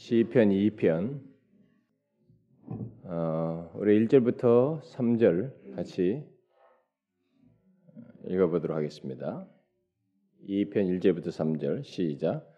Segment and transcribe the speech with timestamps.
[0.00, 1.20] 시편 2편
[3.02, 6.24] 어, 우리 1절부터 3절 같이
[8.28, 9.44] 읽어보도록 하겠습니다.
[10.48, 12.48] 2편 1절부터 3절 시작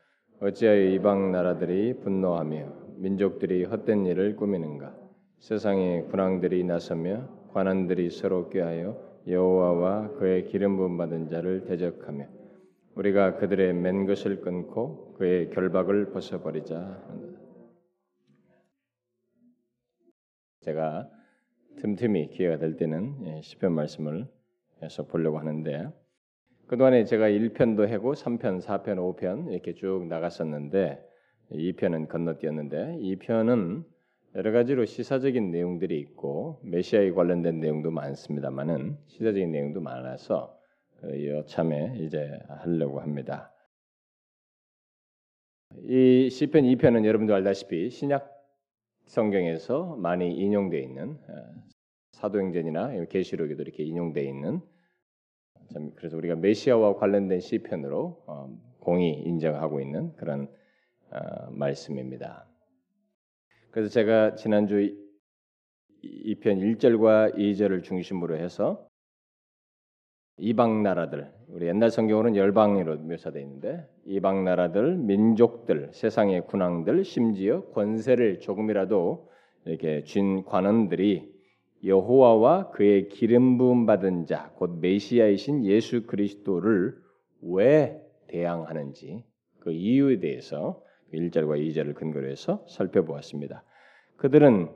[0.41, 4.95] 어찌하여 이방 나라들이 분노하며 민족들이 헛된 일을 꾸미는가
[5.39, 12.41] 세상의 군왕들이 나서며 관원들이 서로 꾀하여 여호와와 그의 기름 부음 받은 자를 대적하며
[12.97, 17.30] 우리가 그들의 맨 것을 끊고 그의 결박을 벗어버리자.
[20.61, 21.09] 제가
[21.79, 24.27] 틈틈이 기회가 될 때는 시편 말씀을
[24.83, 25.89] 해서 보려고 하는데
[26.67, 31.05] 그동안에 제가 1편도 하고 3편, 4편, 5편 이렇게 쭉 나갔었는데
[31.51, 33.85] 2편은 건너뛰었는데 2편은
[34.37, 40.57] 여러 가지로 시사적인 내용들이 있고 메시아에 관련된 내용도 많습니다만은 시사적인 내용도 많아서
[41.03, 43.53] 여참에 이제 하려고 합니다.
[45.83, 48.40] 이 시편 2편은 여러분도 알다시피 신약
[49.11, 51.19] 성경에서 많이 인용되어 있는
[52.13, 54.61] 사도행전이나 계시록에도 이렇게 인용되어 있는
[55.97, 60.49] 그래서 우리가 메시아와 관련된 시편으로 어, 공이 인정하고 있는 그런
[61.11, 62.47] 어, 말씀입니다.
[63.71, 64.77] 그래서 제가 지난주
[66.03, 68.90] 2편 1절과 2절을 중심으로 해서
[70.41, 78.41] 이방 나라들 우리 옛날 성경으로는 열방으로 묘사되어 있는데 이방 나라들, 민족들, 세상의 군왕들, 심지어 권세를
[78.41, 79.29] 조금이라도
[79.67, 81.31] 이렇게 쥔 관원들이
[81.85, 86.95] 여호와와 그의 기름 부음 받은 자, 곧 메시아이신 예수 그리스도를
[87.43, 89.25] 왜 대항하는지
[89.61, 90.83] 그 이유에 대해서
[91.13, 93.65] 1절과 그 2절을 근거로 해서 살펴보았습니다.
[94.17, 94.69] 그들은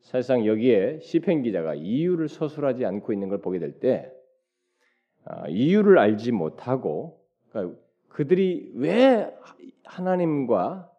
[0.00, 4.17] 사실상 여기에 시편 기자가 이유를 서술하지 않고 있는 걸 보게 될때 아,
[5.48, 9.32] 이유를 알지 못하고 그러니까 그들이 왜
[9.84, 10.90] 하나님과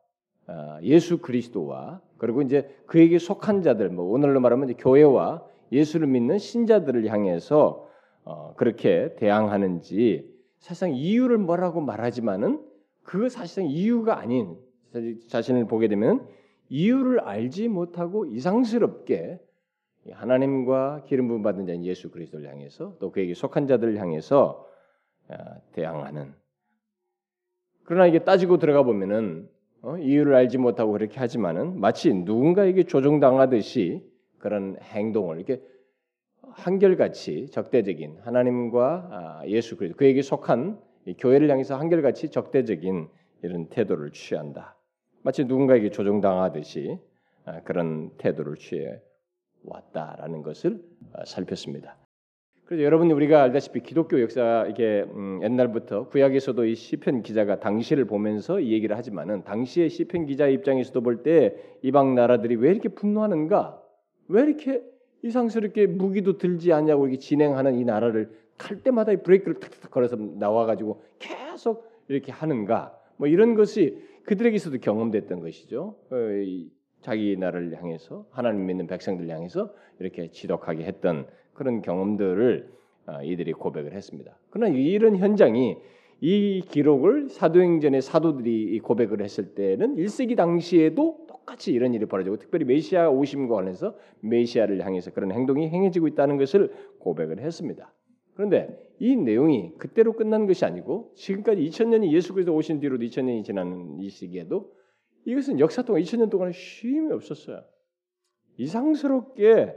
[0.47, 7.07] 아, 예수 그리스도와 그리고 이제 그에게 속한 자들 뭐 오늘로 말하면 교회와 예수를 믿는 신자들을
[7.07, 7.87] 향해서
[8.25, 12.63] 어, 그렇게 대항하는지 사실상 이유를 뭐라고 말하지만은
[13.03, 14.57] 그 사실상 이유가 아닌
[15.29, 16.27] 자신을 보게 되면
[16.69, 19.39] 이유를 알지 못하고 이상스럽게
[20.11, 24.65] 하나님과 기름 부음 받은 자인 예수 그리스도를 향해서 또 그에게 속한 자들을 향해서
[25.27, 26.33] 아, 대항하는
[27.83, 29.49] 그러나 이게 따지고 들어가 보면은
[29.81, 34.03] 어, 이유를 알지 못하고 그렇게 하지만은 마치 누군가에게 조종당하듯이
[34.37, 35.61] 그런 행동을 이렇게
[36.51, 40.79] 한결같이 적대적인 하나님과 아, 예수 그리스도 그에게 속한
[41.17, 43.07] 교회를 향해서 한결같이 적대적인
[43.41, 44.75] 이런 태도를 취한다.
[45.23, 46.99] 마치 누군가에게 조종당하듯이
[47.45, 49.01] 아, 그런 태도를 취해
[49.63, 50.81] 왔다라는 것을
[51.13, 51.97] 어, 살폈습니다.
[52.65, 58.59] 그래서 여러분이 우리가 알다시피 기독교 역사 이게 음, 옛날부터 구약에서도 이 시편 기자가 당시를 보면서
[58.59, 63.81] 이 얘기를 하지만은 당시의 시편 기자 입장에서도 볼 때 이방 나라들이 왜 이렇게 분노하는가?
[64.27, 64.83] 왜 이렇게
[65.23, 70.67] 이상스럽게 무기도 들지 않냐고 이렇게 진행하는 이 나라를 탈 때마다 이 브레이크를 탁탁 걸어서 나와
[70.67, 72.95] 가지고 계속 이렇게 하는가?
[73.17, 75.95] 뭐 이런 것이 그들에게서도 경험됐던 것이죠.
[76.99, 82.69] 어, 자기 나라를 향해서 하나님 믿는 백성들 향해서 이렇게 지독하게 했던 그런 경험들을
[83.07, 84.37] 어, 이들이 고백을 했습니다.
[84.49, 85.77] 그러나 이런 현장이
[86.21, 93.09] 이 기록을 사도행전의 사도들이 고백을 했을 때는 1세기 당시에도 똑같이 이런 일이 벌어지고 특별히 메시아
[93.09, 97.93] 오심과 관련해서 메시아를 향해서 그런 행동이 행해지고 있다는 것을 고백을 했습니다.
[98.35, 103.97] 그런데 이 내용이 그때로 끝난 것이 아니고 지금까지 2000년이 예수 그리스도 오신 뒤로도 2000년이 지난
[103.99, 104.71] 이 시기에도
[105.25, 107.63] 이것은 역사 동안 2000년 동안 쉼이 없었어요.
[108.57, 109.75] 이상스럽게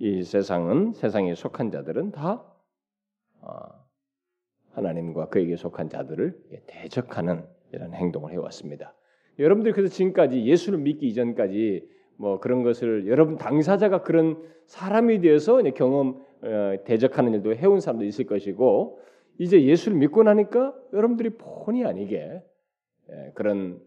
[0.00, 2.44] 이 세상은 세상에 속한 자들은 다
[3.42, 3.84] 아,
[4.72, 8.94] 하나님과 그에게 속한 자들을 대적하는 이런 행동을 해왔습니다.
[9.38, 16.24] 여러분들이 그래서 지금까지 예수를 믿기 이전까지 뭐 그런 것을 여러분 당사자가 그런 사람이 되어서 경험
[16.42, 19.00] 어, 대적하는 일도 해온 사람도 있을 것이고
[19.38, 22.42] 이제 예수를 믿고 나니까 여러분들이 본의 아니게 예,
[23.34, 23.80] 그런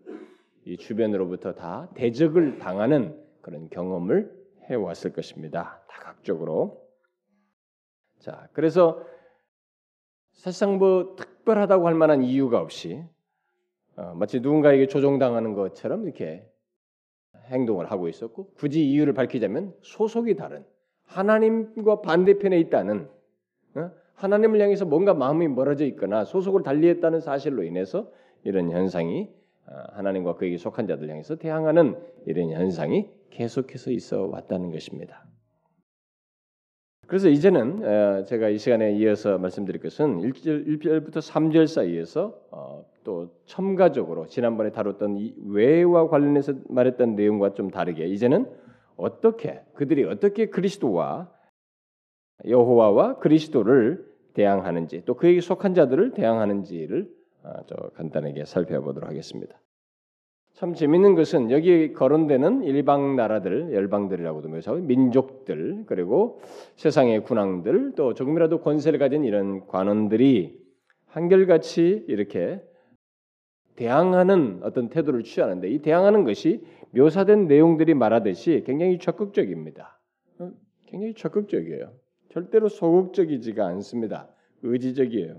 [0.66, 4.32] 이 주변으로부터 다 대적을 당하는 그런 경험을
[4.70, 5.82] 해왔을 것입니다.
[5.88, 6.86] 다각적으로.
[8.20, 9.02] 자, 그래서
[10.34, 13.04] 사실상 뭐 특별하다고 할 만한 이유가 없이
[13.96, 16.48] 어, 마치 누군가에게 조종당하는 것처럼 이렇게
[17.46, 20.64] 행동을 하고 있었고 굳이 이유를 밝히자면 소속이 다른
[21.06, 23.10] 하나님과 반대편에 있다는
[23.76, 23.92] 어?
[24.14, 28.12] 하나님을 향해서 뭔가 마음이 멀어져 있거나 소속을 달리했다는 사실로 인해서
[28.44, 29.30] 이런 현상이
[29.68, 31.96] 어, 하나님과 그에게 속한 자들 향해서 대항하는
[32.26, 35.26] 이런 현상이 계속해서 있어 왔다는 것입니다.
[37.08, 43.32] 그래서 이제는 어, 제가 이 시간에 이어서 말씀드릴 것은 1절, 1절부터 3절 사이에서 어, 또
[43.46, 48.46] 첨가적으로 지난번에 다뤘던 이 외와 관련해서 말했던 내용과 좀 다르게 이제는
[48.98, 51.32] 어떻게 그들이 어떻게 그리스도와
[52.46, 57.17] 여호와와 그리스도를 대항하는지 또 그에게 속한 자들을 대항하는지를 어,
[57.68, 59.60] 저 간단하게 살펴보도록 하겠습니다.
[60.54, 66.42] 참 재밌는 것은 여기 거론되는 일방 나라들, 열방들이라고도 묘사 민족들 그리고
[66.78, 70.60] 세상의 군왕들 또 조금이라도 권세를 가진 이런 관원들이
[71.06, 72.60] 한결같이 이렇게
[73.76, 80.00] 대항하는 어떤 태도를 취하는데 이 대항하는 것이 묘사된 내용들이 말하듯이 굉장히 적극적입니다.
[80.40, 80.52] 어,
[80.88, 81.94] 굉장히 적극적이에요.
[82.30, 84.28] 절대로 소극적이지가 않습니다.
[84.64, 85.38] 의지적이에요.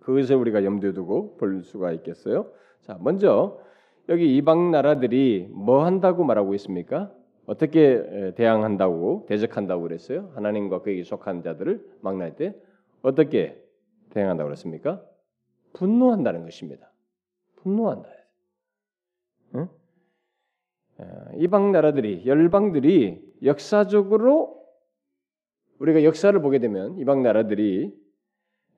[0.00, 2.50] 그것을 우리가 염두에 두고 볼 수가 있겠어요.
[2.82, 3.60] 자, 먼저
[4.08, 7.12] 여기 이방 나라들이 뭐 한다고 말하고 있습니까?
[7.46, 10.30] 어떻게 대항한다고 대적한다고 그랬어요?
[10.34, 12.54] 하나님과 그에게 속한 자들을 막날 때
[13.02, 13.62] 어떻게
[14.10, 15.02] 대항한다고 그랬습니까?
[15.72, 16.90] 분노한다는 것입니다.
[17.56, 18.08] 분노한다.
[19.56, 19.68] 응?
[21.36, 24.60] 이방 나라들이 열방들이 역사적으로
[25.78, 27.94] 우리가 역사를 보게 되면 이방 나라들이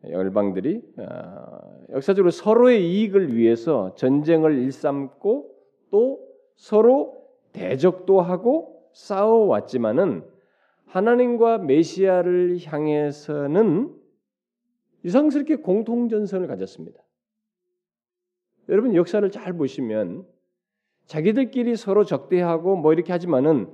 [0.08, 5.54] 열방들이 어, 역사적으로 서로의 이익을 위해서 전쟁을 일삼고
[5.90, 6.20] 또
[6.56, 7.22] 서로
[7.52, 10.24] 대적도 하고 싸워 왔지만은
[10.86, 13.94] 하나님과 메시아를 향해서는
[15.04, 17.00] 이상스럽게 공통 전선을 가졌습니다.
[18.68, 20.26] 여러분 역사를 잘 보시면
[21.06, 23.68] 자기들끼리 서로 적대하고 뭐 이렇게 하지만은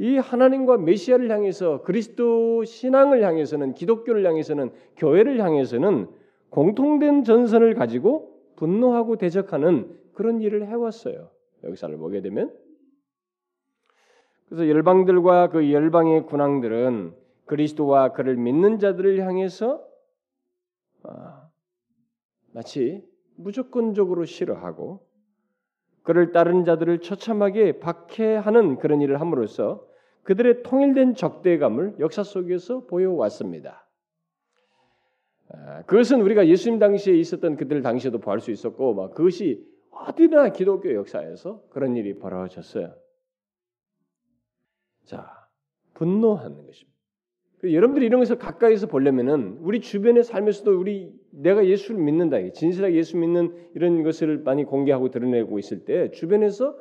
[0.00, 6.08] 이 하나님과 메시아를 향해서 그리스도 신앙을 향해서는 기독교를 향해서는 교회를 향해서는
[6.48, 11.28] 공통된 전선을 가지고 분노하고 대적하는 그런 일을 해왔어요.
[11.64, 12.50] 역사를 보게 되면
[14.48, 17.14] 그래서 열방들과 그 열방의 군왕들은
[17.44, 19.86] 그리스도와 그를 믿는 자들을 향해서
[21.02, 21.46] 아,
[22.54, 23.06] 마치
[23.36, 25.06] 무조건적으로 싫어하고
[26.04, 29.89] 그를 따르는 자들을 처참하게 박해하는 그런 일을 함으로써
[30.30, 33.84] 그들의 통일된 적대감을 역사 속에서 보여왔습니다.
[35.48, 40.94] 아, 그것은 우리가 예수님 당시에 있었던 그들 당시에도 보할 수 있었고, 막 그것이 어디나 기독교
[40.94, 42.94] 역사에서 그런 일이 벌어졌어요.
[45.04, 45.28] 자,
[45.94, 46.96] 분노하는 것입니다.
[47.58, 53.16] 그 여러분들이 이런 것을 가까이서 보려면은 우리 주변의 삶에서도 우리 내가 예수를 믿는다, 진실하게 예수
[53.16, 56.76] 믿는 이런 것을 많이 공개하고 드러내고 있을 때 주변에서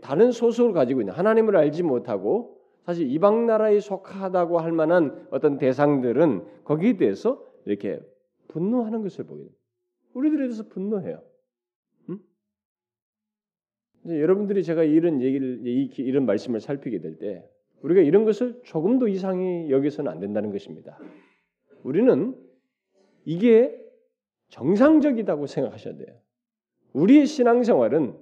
[0.00, 6.64] 다른 소속을 가지고 있는 하나님을 알지 못하고 사실 이방 나라에 속하다고 할 만한 어떤 대상들은
[6.64, 8.00] 거기에 대해서 이렇게
[8.48, 9.58] 분노하는 것을 보게 됩니다.
[10.14, 11.22] 우리들에 대해서 분노해요.
[12.10, 12.18] 음?
[14.06, 17.48] 여러분들이 제가 이런 얘기를 이런 말씀을 살피게 될 때
[17.82, 20.98] 우리가 이런 것을 조금도 이상히 여기서는 안 된다는 것입니다.
[21.82, 22.36] 우리는
[23.24, 23.78] 이게
[24.48, 26.16] 정상적이라고 생각하셔야 돼요.
[26.92, 28.16] 우리의 신앙생활은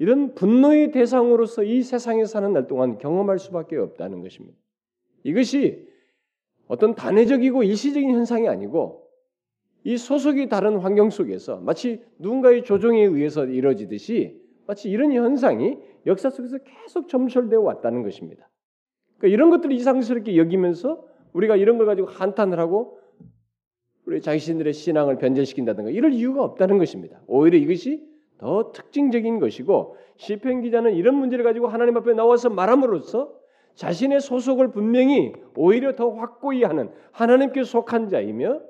[0.00, 4.58] 이런 분노의 대상으로서 이 세상에 사는 날 동안 경험할 수밖에 없다는 것입니다.
[5.24, 5.86] 이것이
[6.68, 9.06] 어떤 단회적이고 일시적인 현상이 아니고
[9.84, 15.76] 이 소속이 다른 환경 속에서 마치 누군가의 조종에 의해서 이루어지듯이 마치 이런 현상이
[16.06, 18.48] 역사 속에서 계속 점철되어 왔다는 것입니다.
[19.18, 21.04] 그러니까 이런 것들을 이상스럽게 여기면서
[21.34, 22.98] 우리가 이런 걸 가지고 한탄을 하고
[24.06, 27.20] 우리 자신들의 신앙을 변절시킨다든가 이럴 이유가 없다는 것입니다.
[27.26, 28.09] 오히려 이것이
[28.40, 33.38] 더 특징적인 것이고 시편 기자는 이런 문제를 가지고 하나님 앞에 나와서 말함으로써
[33.74, 38.62] 자신의 소속을 분명히 오히려 더 확고히 하는 하나님께 속한 자이며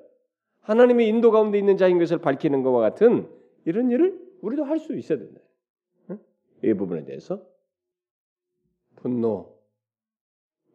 [0.62, 3.28] 하나님의 인도 가운데 있는 자인 것을 밝히는 것과 같은
[3.64, 5.40] 이런 일을 우리도 할 수 있어야 된다.
[6.64, 7.40] 이 부분에 대해서.
[8.96, 9.56] 분노,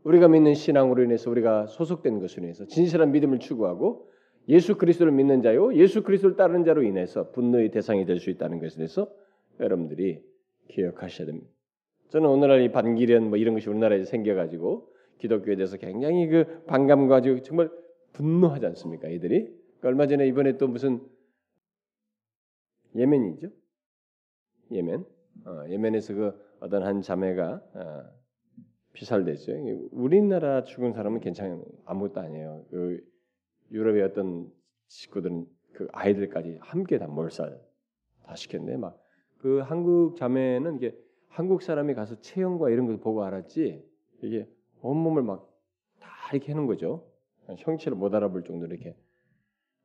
[0.04, 4.10] 우리가 믿는 신앙으로 인해서 우리가 소속된 것으로 인해서 진실한 믿음을 추구하고
[4.48, 8.78] 예수 그리스도를 믿는 자요, 예수 그리스도를 따르는 자로 인해서 분노의 대상이 될 수 있다는 것에
[8.78, 9.12] 대해서
[9.60, 10.24] 여러분들이
[10.70, 11.50] 기억하셔야 됩니다.
[12.10, 17.42] 저는 오늘날 이 반기련 뭐 이런 것이 우리나라에 생겨가지고 기독교에 대해서 굉장히 그 반감 가지고
[17.42, 17.70] 정말
[18.14, 19.10] 분노하지 않습니까?
[19.10, 19.46] 이들이
[19.80, 21.02] 그러니까 얼마 전에 이번에 또 무슨
[22.96, 23.50] 예멘이죠?
[24.72, 25.04] 예멘,
[25.46, 28.04] 어, 예멘에서 그 어떤 한 자매가 어,
[28.94, 29.52] 피살됐죠.
[29.92, 32.66] 우리나라 죽은 사람은 괜찮은 아무것도 아니에요.
[32.70, 33.02] 그
[33.72, 34.52] 유럽의 어떤
[34.88, 37.60] 식구들은 그 아이들까지 함께 다 몰살
[38.24, 38.78] 다 시켰네.
[38.78, 39.06] 막
[39.38, 43.86] 그 한국 자매는 이게 한국 사람이 가서 체형과 이런 걸 보고 알았지
[44.24, 44.50] 이게
[44.82, 45.48] 온몸을 막
[46.00, 47.06] 다 이렇게 하는 거죠.
[47.48, 48.96] 형체를 못 알아볼 정도로 이렇게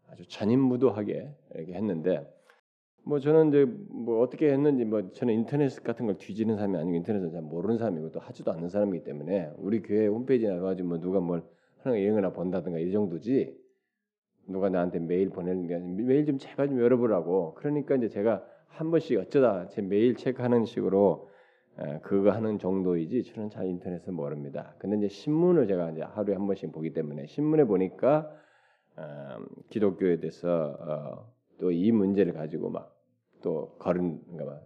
[0.08, 2.26] 아주 전인무도하게 이렇게 했는데
[3.02, 7.30] 뭐 저는 이제 뭐 어떻게 했는지 뭐 저는 인터넷 같은 걸 뒤지는 사람이 아니고 인터넷을
[7.30, 11.42] 잘 모르는 사람이고 또 하지도 않는 사람이기 때문에 우리 교회 홈페이지에 나가지고 뭐 누가 뭘
[11.82, 13.59] 하는 거 이런 거나 본다든가 이 정도지
[14.50, 18.90] 누가 나한테 메일 보내는 게 아니라 메일 좀 제발 좀 열어보라고 그러니까 이제 제가 한
[18.90, 21.28] 번씩 어쩌다 제 메일 체크하는 식으로
[21.78, 24.74] 에, 그거 하는 정도이지 저는 잘 인터넷을 모릅니다.
[24.78, 28.30] 근데 이제 신문을 제가 이제 하루에 한 번씩 보기 때문에 신문에 보니까
[28.96, 29.02] 어,
[29.70, 33.00] 기독교에 대해서 어, 또이 문제를 가지고 막
[33.42, 34.60] 또 거른 그러니까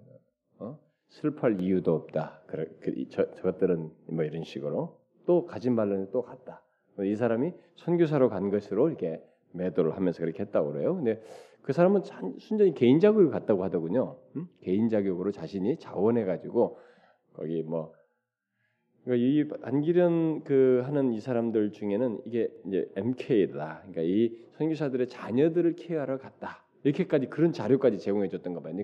[0.58, 0.78] 어?
[1.08, 2.42] 슬퍼할 이유도 없다.
[2.46, 6.62] 그래, 그, 저, 저것들은 뭐 이런 식으로 또 가진 말로는 또 갔다.
[7.00, 9.22] 이 사람이 선교사로 간 것으로 이렇게
[9.54, 10.94] 매도를 하면서 그렇게 했다고 그래요.
[10.96, 11.22] 근데
[11.62, 12.02] 그 사람은
[12.38, 14.18] 순전히 개인 자격을 갖다고 하더군요.
[14.36, 14.46] 음?
[14.60, 16.78] 개인 자격으로 자신이 자원해 가지고
[17.32, 17.92] 거기 뭐
[19.04, 23.82] 그러니까 이 안기련 그 하는 이 사람들 중에는 이게 이제 MK다.
[23.82, 26.64] 그러니까 이 선교사들의 자녀들을 케어하러 갔다.
[26.84, 28.74] 이렇게까지 그런 자료까지 제공해 줬던 거 봐요.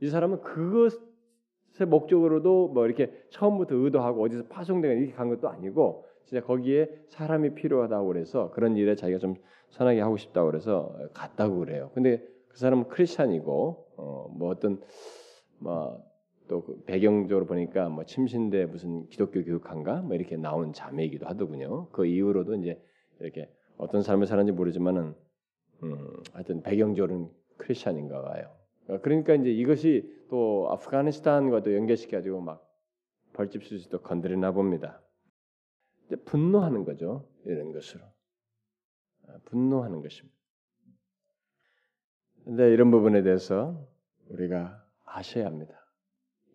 [0.00, 6.44] 이 사람은 그것의 목적으로도 뭐 이렇게 처음부터 의도하고 어디서 파송되거나 이렇게 간 것도 아니고 진짜
[6.44, 9.34] 거기에 사람이 필요하다고 그래서 그런 일에 자기가 좀
[9.70, 11.90] 선하게 하고 싶다고 그래서 갔다고 그래요.
[11.94, 14.80] 근데 그 사람은 크리스찬이고 어, 뭐 어떤
[15.58, 21.88] 뭐또 배경적으로 보니까 뭐 침신대 무슨 기독교 교육한가 뭐 이렇게 나온 자매이기도 하더군요.
[21.90, 22.80] 그 이후로도 이제
[23.20, 25.14] 이렇게 어떤 삶을 사는지 모르지만은
[25.82, 28.50] 음, 하여튼 배경적으로는 크리스찬인가 봐요.
[29.02, 32.68] 그러니까 이제 이것이 또 아프가니스탄과도 연결시켜 가지고 막
[33.32, 35.00] 벌집 수지도 건드리나 봅니다.
[36.16, 37.28] 분노하는 거죠.
[37.44, 38.04] 이런 것으로
[39.28, 40.36] 아, 분노하는 것입니다.
[42.44, 43.88] 근데 이런 부분에 대해서
[44.28, 45.74] 우리가 아셔야 합니다.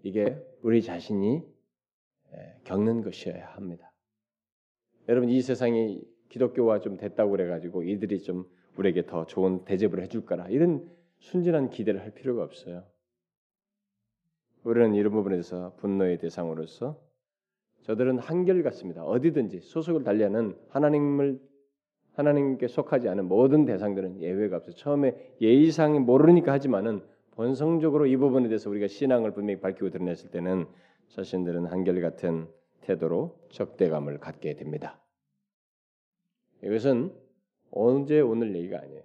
[0.04, 1.44] 이게 우리 자신이
[2.34, 3.94] 예, 겪는 것이어야 합니다.
[5.08, 8.46] 여러분 이 세상이 기독교화 좀 됐다고 그래가지고 이들이 좀
[8.78, 12.86] 우리에게 더 좋은 대접을 해줄 거라 이런 순진한 기대를 할 필요가 없어요.
[14.64, 17.02] 우리는 이런 부분에서 분노의 대상으로서
[17.88, 19.04] 저들은 한결 같습니다.
[19.06, 21.40] 어디든지 소속을 달리하는 하나님을
[22.16, 24.76] 하나님께 속하지 않은 모든 대상들은 예외가 없어요.
[24.76, 27.02] 처음에 예의상이 모르니까 하지만은
[27.32, 30.66] 본성적으로 이 부분에 대해서 우리가 신앙을 분명히 밝히고 드러냈을 때는
[31.10, 32.50] 자신들은 한결 같은
[32.82, 35.00] 태도로 적대감을 갖게 됩니다.
[36.64, 37.14] 이것은
[37.72, 39.04] 언제 오늘 얘기가 아니에요.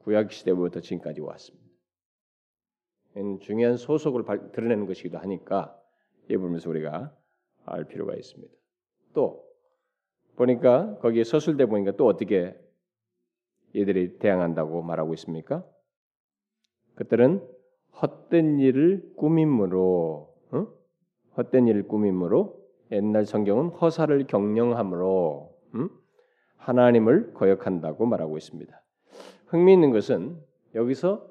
[0.00, 1.70] 구약 시대부터 지금까지 왔습니다.
[3.40, 5.80] 중요한 소속을 드러내는 것이기도 하니까
[6.28, 7.16] 이 부분에서 우리가
[7.72, 8.52] 알 필요가 있습니다.
[9.14, 9.44] 또
[10.36, 12.54] 보니까 거기에 서술대 보니까 또 어떻게
[13.72, 15.64] 이들이 대항한다고 말하고 있습니까?
[16.94, 17.46] 그들은
[18.02, 20.66] 헛된 일을 꾸밈으로 어?
[21.36, 22.60] 헛된 일을 꾸밈으로
[22.92, 25.90] 옛날 성경은 허사를 경영함으로 음?
[26.56, 28.80] 하나님을 거역한다고 말하고 있습니다.
[29.46, 30.40] 흥미있는 것은
[30.74, 31.28] 여기서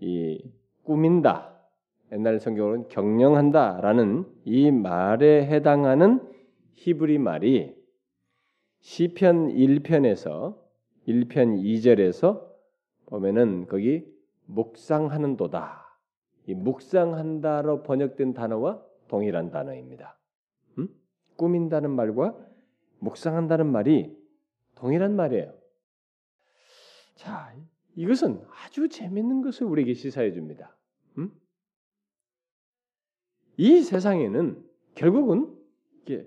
[0.00, 0.42] 이
[0.84, 1.51] 꾸민다
[2.12, 6.20] 옛날 성경으로는 경영한다라는 이 말에 해당하는
[6.74, 7.74] 히브리 말이
[8.80, 10.58] 시편 1편에서
[11.08, 12.46] 1편 2절에서
[13.06, 14.04] 보면은 거기
[14.44, 15.98] 묵상하는 도다.
[16.46, 20.18] 이 묵상한다로 번역된 단어와 동일한 단어입니다.
[20.78, 20.88] 음?
[21.36, 22.36] 꾸민다는 말과
[22.98, 24.14] 묵상한다는 말이
[24.74, 25.54] 동일한 말이에요.
[27.14, 27.54] 자,
[27.94, 30.76] 이것은 아주 재밌는 것을 우리에게 시사해 줍니다.
[31.18, 31.32] 음?
[33.56, 34.62] 이 세상에는
[34.94, 35.54] 결국은
[36.02, 36.26] 이게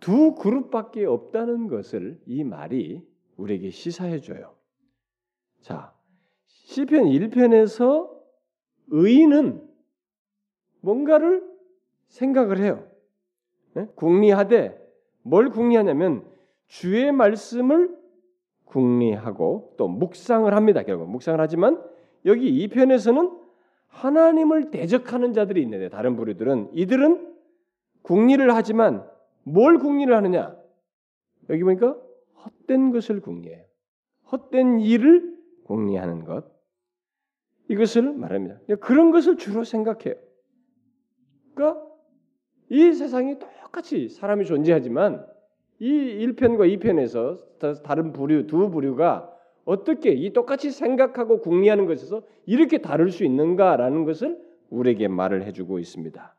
[0.00, 3.02] 두 그룹밖에 없다는 것을 이 말이
[3.36, 4.54] 우리에게 시사해 줘요.
[5.60, 5.94] 자,
[6.46, 8.10] 시편 1편에서
[8.88, 9.66] 의인은
[10.80, 11.42] 뭔가를
[12.08, 12.86] 생각을 해요.
[13.74, 13.86] 네?
[13.94, 14.78] 궁리하되
[15.22, 16.24] 뭘 궁리하냐면
[16.66, 17.96] 주의 말씀을
[18.66, 20.82] 궁리하고 또 묵상을 합니다.
[20.82, 21.82] 결국 묵상을 하지만
[22.24, 23.43] 여기 이 편에서는
[23.94, 27.34] 하나님을 대적하는 자들이 있는데 다른 부류들은 이들은
[28.02, 29.08] 궁리를 하지만
[29.44, 30.56] 뭘 궁리를 하느냐?
[31.48, 31.96] 여기 보니까
[32.44, 33.64] 헛된 것을 궁리해요.
[34.32, 36.44] 헛된 일을 궁리하는 것.
[37.68, 38.58] 이것을 말합니다.
[38.80, 40.16] 그런 것을 주로 생각해요.
[41.54, 41.82] 그러니까
[42.68, 45.24] 이 세상이 똑같이 사람이 존재하지만
[45.78, 49.33] 이 1편과 2편에서 다른 부류 두 부류가
[49.64, 54.38] 어떻게 이 똑같이 생각하고 궁리하는 것에서 이렇게 다를 수 있는가라는 것을
[54.70, 56.36] 우리에게 말을 해주고 있습니다.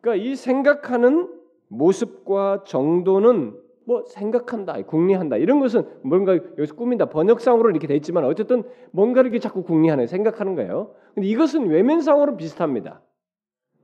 [0.00, 1.32] 그러니까 이 생각하는
[1.68, 8.62] 모습과 정도는 뭐 생각한다, 궁리한다 이런 것은 뭔가 여기서 꾸민다 번역상으로 이렇게 돼 있지만 어쨌든
[8.92, 10.94] 뭔가를 이렇게 자꾸 궁리하는 생각하는 거예요.
[11.14, 13.02] 근데 이것은 외면상으로 비슷합니다.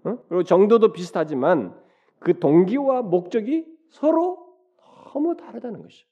[0.05, 0.19] 어?
[0.29, 1.75] 그리고 정도도 비슷하지만
[2.19, 4.39] 그 동기와 목적이 서로
[5.13, 6.07] 너무 다르다는 것이죠.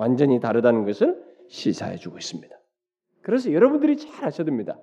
[0.00, 2.56] 완전히 다르다는 것을 시사해 주고 있습니다.
[3.20, 4.78] 그래서 여러분들이 잘 아셔야 됩니다.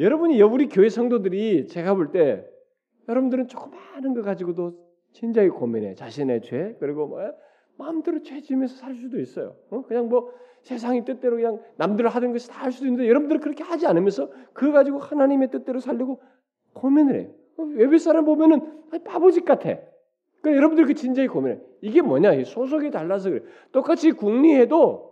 [0.00, 2.44] 여러분이 우리 교회 성도들이 제가 볼 때
[3.08, 4.74] 여러분들은 조그마한 거 가지고도
[5.12, 7.20] 진작에 고민해 자신의 죄 그리고 뭐
[7.78, 9.54] 마음대로 죄 지으면서 살 수도 있어요.
[9.70, 9.82] 어?
[9.82, 13.86] 그냥 뭐 세상이 뜻대로 그냥 남들 하던 것이 다 할 수도 있는데 여러분들은 그렇게 하지
[13.86, 16.20] 않으면서 그거 가지고 하나님의 뜻대로 살려고
[16.74, 17.30] 고민을 해요.
[17.56, 18.60] 어, 외부 사람 보면은
[19.04, 19.78] 바보짓 같아.
[20.40, 21.60] 그러니까 여러분들 그 진작에 고민해.
[21.82, 22.44] 이게 뭐냐?
[22.44, 23.42] 소속이 달라서 그래.
[23.72, 25.10] 똑같이 국리해도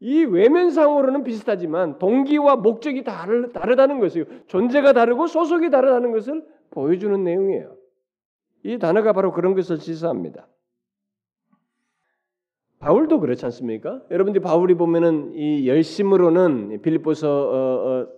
[0.00, 4.24] 이 외면상으로는 비슷하지만 동기와 목적이 다르, 다르다는 것이요.
[4.46, 7.76] 존재가 다르고 소속이 다르다는 것을 보여주는 내용이에요.
[8.64, 10.48] 이 단어가 바로 그런 것을 지시합니다.
[12.78, 14.02] 바울도 그렇지 않습니까?
[14.10, 18.08] 여러분들이 바울이 보면은 이 열심으로는 빌립보서 어, 어,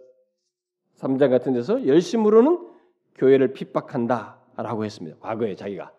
[0.96, 2.58] 3장 같은 데서 열심으로는
[3.14, 5.16] 교회를 핍박한다라고 했습니다.
[5.20, 5.92] 과거에 자기가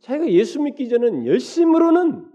[0.00, 2.26] 자기가 예수 믿기 전은 열심으로는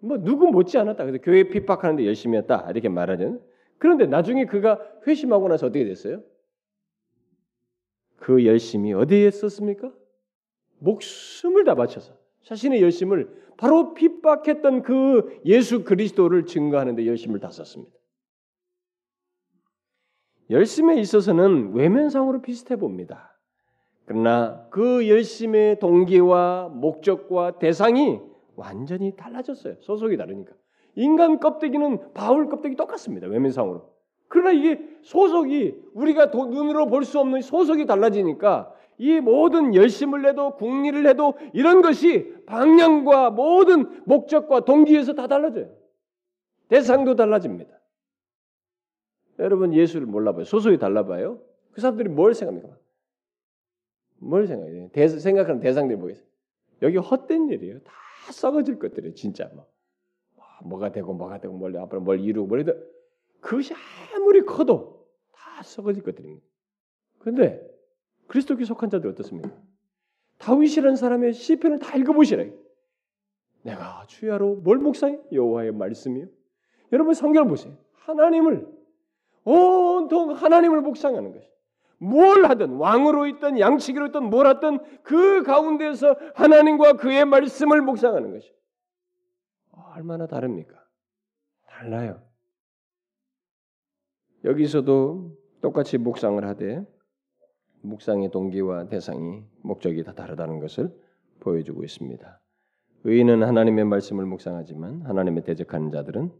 [0.00, 1.04] 뭐 누구 못지 않았다.
[1.04, 2.68] 그래서 교회 핍박하는데 열심히 했다.
[2.70, 3.40] 이렇게 말하죠.
[3.78, 6.22] 그런데 나중에 그가 회심하고 나서 어떻게 됐어요?
[8.16, 9.92] 그 열심이 어디에 썼습니까?
[10.78, 17.96] 목숨을 다 바쳐서 자신의 열심을 바로 핍박했던 그 예수 그리스도를 증거하는 데 열심을 다 썼습니다.
[20.50, 23.27] 열심에 있어서는 외면상으로 비슷해 봅니다.
[24.08, 28.18] 그러나 그 열심의 동기와 목적과 대상이
[28.56, 29.74] 완전히 달라졌어요.
[29.80, 30.54] 소속이 다르니까.
[30.94, 33.26] 인간 껍데기는 바울 껍데기 똑같습니다.
[33.26, 33.86] 외면상으로.
[34.28, 40.56] 그러나 이게 소속이 우리가 도, 눈으로 볼 수 없는 소속이 달라지니까 이 모든 열심을 해도
[40.56, 45.68] 국리를 해도 이런 것이 방향과 모든 목적과 동기에서 다 달라져요.
[46.68, 47.78] 대상도 달라집니다.
[49.38, 50.44] 여러분 예수를 몰라봐요.
[50.44, 51.40] 소속이 달라봐요.
[51.72, 52.74] 그 사람들이 뭘 생각합니까?
[54.18, 54.90] 뭘 생각해요?
[54.90, 56.26] 대, 생각하는 대상들이 뭐겠어요?
[56.82, 57.80] 여기 헛된 일이에요.
[57.80, 57.92] 다
[58.32, 59.14] 썩어질 것들이에요.
[59.14, 59.66] 진짜 뭐.
[60.64, 62.74] 뭐가 되고 뭐가 되고 뭘 앞으로 뭘 이루고 뭘 해도
[63.40, 63.74] 그것이
[64.14, 66.44] 아무리 커도 다 썩어질 것들입니다.
[67.18, 67.64] 그런데
[68.26, 69.50] 그리스도께 속한 자들 어떻습니까?
[70.38, 72.44] 다윗이라는 사람의 시편을 다 읽어보시라.
[73.62, 75.20] 내가 주야로 뭘 묵상해?
[75.32, 76.26] 여호와의 말씀이요.
[76.92, 77.76] 여러분 성경을 보세요.
[77.92, 78.66] 하나님을
[79.44, 81.48] 온통 하나님을 묵상하는 것이.
[81.98, 88.52] 뭘 하든 왕으로 있든 양치기로 있든 뭘 하든 그 가운데서 하나님과 그의 말씀을 묵상하는 것이
[89.94, 90.74] 얼마나 다릅니까?
[91.66, 92.22] 달라요.
[94.44, 96.84] 여기서도 똑같이 묵상을 하되
[97.82, 100.92] 묵상의 동기와 대상이 목적이 다 다르다는 것을
[101.40, 102.40] 보여주고 있습니다.
[103.04, 106.32] 의인은 하나님의 말씀을 묵상하지만 하나님의 대적하는 자들은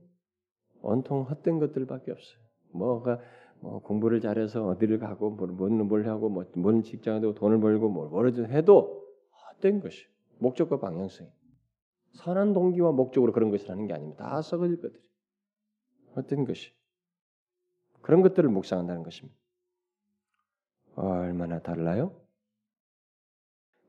[0.83, 2.38] 온통 헛된 것들밖에 없어요.
[2.73, 3.21] 뭐가
[3.61, 8.09] 뭐 공부를 잘해서 어디를 가고 뭘, 뭘 하고 뭐, 뭔 직장에 도 돈을 벌고 뭘
[8.09, 9.05] 뭐든 해도
[9.57, 10.07] 헛된 것이
[10.38, 11.29] 목적과 방향성이
[12.12, 14.29] 선한 동기와 목적으로 그런 것을 하는 게 아닙니다.
[14.29, 15.03] 다 썩어질 것들이
[16.16, 16.73] 헛된 것이
[18.01, 19.37] 그런 것들을 묵상한다는 것입니다.
[20.94, 22.12] 얼마나 달라요?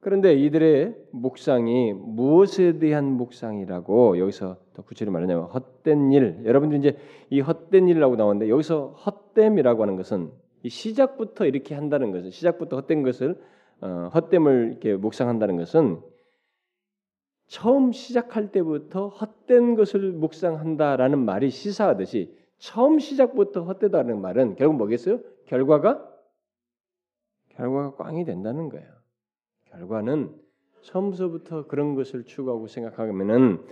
[0.01, 6.41] 그런데 이들의 묵상이 무엇에 대한 묵상이라고 여기서 더 구체적으로 말하냐면 헛된 일.
[6.45, 6.97] 여러분들 이제
[7.29, 10.31] 이 헛된 일이라고 나오는데 여기서 헛 됨이라고 하는 것은
[10.63, 13.41] 이 시작부터 이렇게 한다는 것은 시작부터 헛된 것을
[13.81, 16.01] 어, 헛됨을 이렇게 묵상한다는 것은
[17.47, 25.19] 처음 시작할 때부터 헛된 것을 묵상한다라는 말이 시사하듯이 처음 시작부터 헛되다는 말은 결국 뭐겠어요?
[25.45, 26.07] 결과가
[27.49, 28.87] 결과가 꽝이 된다는 거예요.
[29.65, 30.35] 결과는
[30.81, 33.65] 처음서부터 그런 것을 추구하고 생각하면은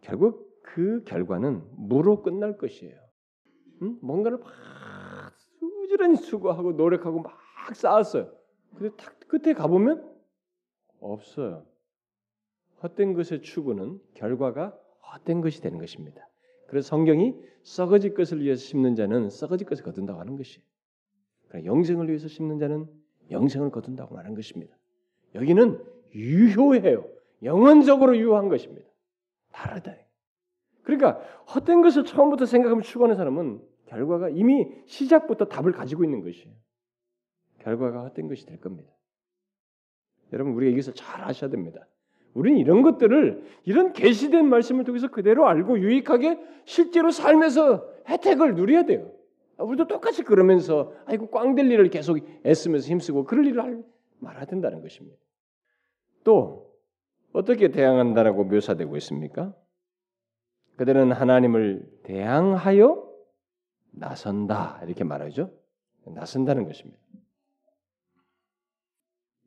[0.00, 2.98] 결국 그 결과는 무로 끝날 것이에요.
[3.82, 3.98] 응?
[4.00, 4.50] 뭔가를 막
[5.58, 7.38] 수지런히 수고하고 노력하고 막
[7.74, 8.30] 쌓았어요.
[8.76, 10.08] 근데 딱 끝에 가보면
[11.00, 11.66] 없어요.
[12.82, 14.76] 헛된 것의 추구는 결과가
[15.12, 16.26] 헛된 것이 되는 것입니다.
[16.66, 20.64] 그래서 성경이 썩어질 것을 위해서 심는 자는 썩어질 것을 거둔다고 하는 것이에요.
[21.48, 22.88] 그러니까 영생을 위해서 심는 자는
[23.30, 24.74] 영생을 거둔다고 말하는 것입니다.
[25.34, 27.06] 여기는 유효해요.
[27.42, 28.88] 영원적으로 유효한 것입니다.
[29.52, 29.96] 다르다.
[30.82, 31.20] 그러니까
[31.54, 36.54] 헛된 것을 처음부터 생각하면 추구하는 사람은 결과가 이미 시작부터 답을 가지고 있는 것이에요.
[37.58, 38.90] 결과가 헛된 것이 될 겁니다.
[40.32, 41.86] 여러분 우리가 이것을 잘 아셔야 됩니다.
[42.32, 49.10] 우리는 이런 것들을 이런 계시된 말씀을 통해서 그대로 알고 유익하게 실제로 삶에서 혜택을 누려야 돼요.
[49.58, 53.82] 우리도 똑같이 그러면서 아이고 꽝될 일을 계속 애쓰면서 힘쓰고 그럴 일을 할,
[54.20, 55.18] 말아야 된다는 것입니다.
[56.22, 56.72] 또
[57.32, 59.52] 어떻게 대항한다라고 묘사되고 있습니까?
[60.76, 63.09] 그들은 하나님을 대항하여
[63.92, 65.50] 나선다 이렇게 말하죠.
[66.06, 66.98] 나선다는 것입니다.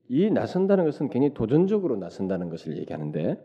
[0.09, 3.37] 이 나선다는 것은 굉장히 도전적으로 나선다는 것을 얘기하는데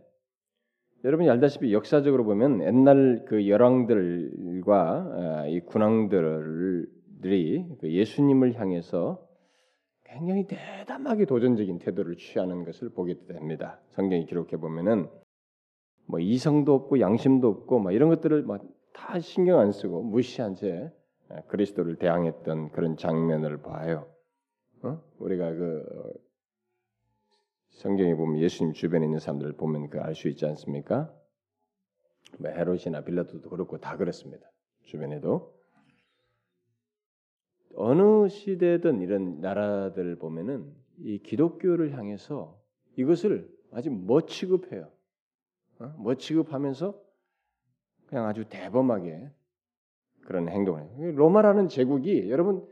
[1.04, 6.86] 여러분이 알다시피 역사적으로 보면 옛날 그 열왕들과 아, 이 군왕들이
[7.80, 9.24] 그 예수님을 향해서
[10.04, 13.78] 굉장히 대담하게 도전적인 태도를 취하는 것을 보게 됩니다.
[13.90, 15.08] 성경이 기록해 보면은
[16.06, 18.62] 뭐 이성도 없고 양심도 없고 막 이런 것들을 막
[18.98, 20.92] 다 신경 안 쓰고 무시한 채
[21.28, 24.12] 아, 그리스도를 대항했던 그런 장면을 봐요.
[24.82, 25.00] 어?
[25.18, 26.12] 우리가 그
[27.70, 31.14] 성경에 보면 예수님 주변에 있는 사람들을 보면 그 알 수 있지 않습니까?
[32.38, 34.50] 뭐 헤롯이나 빌라도도 그렇고 다 그렇습니다.
[34.82, 35.54] 주변에도
[37.76, 42.60] 어느 시대든 이런 나라들을 보면은 이 기독교를 향해서
[42.96, 44.90] 이것을 아주 뭐 취급해요.
[45.78, 45.94] 어?
[45.98, 47.07] 뭐 취급하면서
[48.08, 49.30] 그냥 아주 대범하게
[50.24, 51.12] 그런 행동을 해요.
[51.12, 52.66] 로마라는 제국이 여러분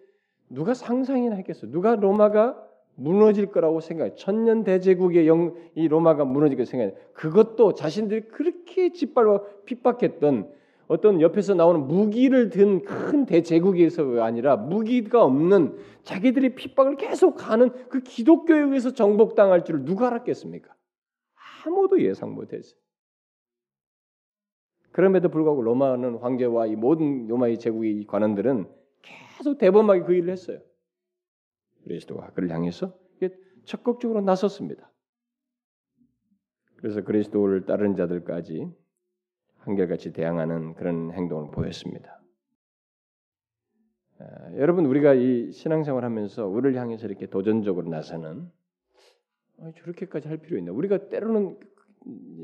[0.48, 1.70] 누가 상상이나 했겠어요?
[1.70, 2.62] 누가 로마가
[2.94, 4.14] 무너질 거라고 생각해.
[4.14, 6.94] 천년 대제국의 영, 이 로마가 무너질 거라고 생각해.
[7.12, 10.50] 그것도 자신들이 그렇게 짓밟아 핍박했던
[10.88, 18.00] 어떤 옆에서 나오는 무기를 든 큰 대제국에서가 아니라 무기가 없는 자기들이 핍박을 계속 하는 그
[18.00, 20.72] 기독교에 의해서 정복당할 줄을 누가 알았겠습니까?
[21.66, 22.78] 아무도 예상 못했어요.
[24.96, 28.66] 그럼에도 불구하고 로마는 황제와 이 모든 로마의 제국의 관원들은
[29.02, 30.58] 계속 대범하게 그 일을 했어요.
[31.84, 32.98] 그리스도가 그를 향해서
[33.66, 34.90] 적극적으로 나섰습니다.
[36.76, 38.72] 그래서 그리스도를 따르는 자들까지
[39.58, 42.22] 한결같이 대항하는 그런 행동을 보였습니다.
[44.18, 48.50] 아, 여러분 우리가 이 신앙생활 하면서 우리를 향해서 이렇게 도전적으로 나서는
[49.58, 50.72] 아, 저렇게까지 할 필요 있나?
[50.72, 51.58] 우리가 때로는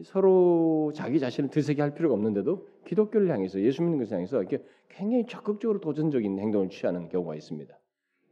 [0.04, 5.26] 서로 자기 자신을 드세게 할 필요가 없는데도 기독교를 향해서 예수 믿는 것을 향해서 이렇게 굉장히
[5.26, 7.78] 적극적으로 도전적인 행동을 취하는 경우가 있습니다.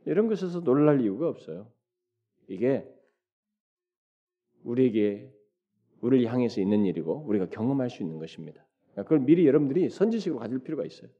[0.06, 1.70] 이런 것에서 놀랄 이유가 없어요.
[2.48, 2.86] 이게
[4.64, 5.32] 우리에게
[6.00, 8.66] 우리를 향해서 있는 일이고 우리가 경험할 수 있는 것입니다.
[8.94, 11.10] 그걸 미리 여러분들이 선지식으로 가질 필요가 있어요.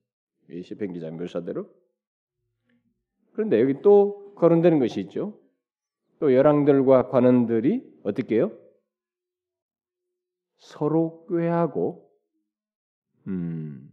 [0.50, 1.68] 이 시편 기자 묘사대로.
[3.32, 5.38] 그런데 여기 또 거론되는 것이 있죠.
[6.18, 8.50] 또 열왕들과 관원들이 어떻게 해요?
[10.60, 12.08] 서로 꾀하고
[13.26, 13.90] 음,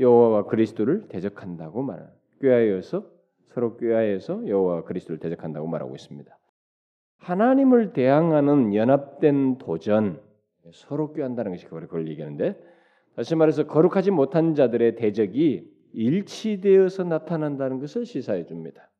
[0.00, 3.04] 여호와와 그리스도를 대적한다고 말하는 꾀하여서
[3.48, 6.38] 서로 꾀하여서 여호와 그리스도를 대적한다고 말하고 있습니다.
[7.18, 10.20] 하나님을 대항하는 연합된 도전
[10.72, 12.58] 서로 꾀한다는 것이 그걸 얘기하는데
[13.14, 18.90] 다시 말해서 거룩하지 못한 자들의 대적이 일치되어서 나타난다는 것을 시사해 줍니다.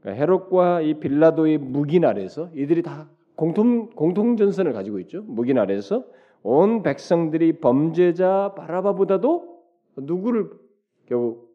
[0.00, 5.22] 그러니까 헤롯과 이 빌라도의 무긴 아래서 이들이 다 공통 공통 전선을 가지고 있죠.
[5.22, 6.04] 무긴 아래서
[6.42, 9.62] 온 백성들이 범죄자 바라바보다도
[9.96, 10.50] 누구를
[11.06, 11.48] 겨우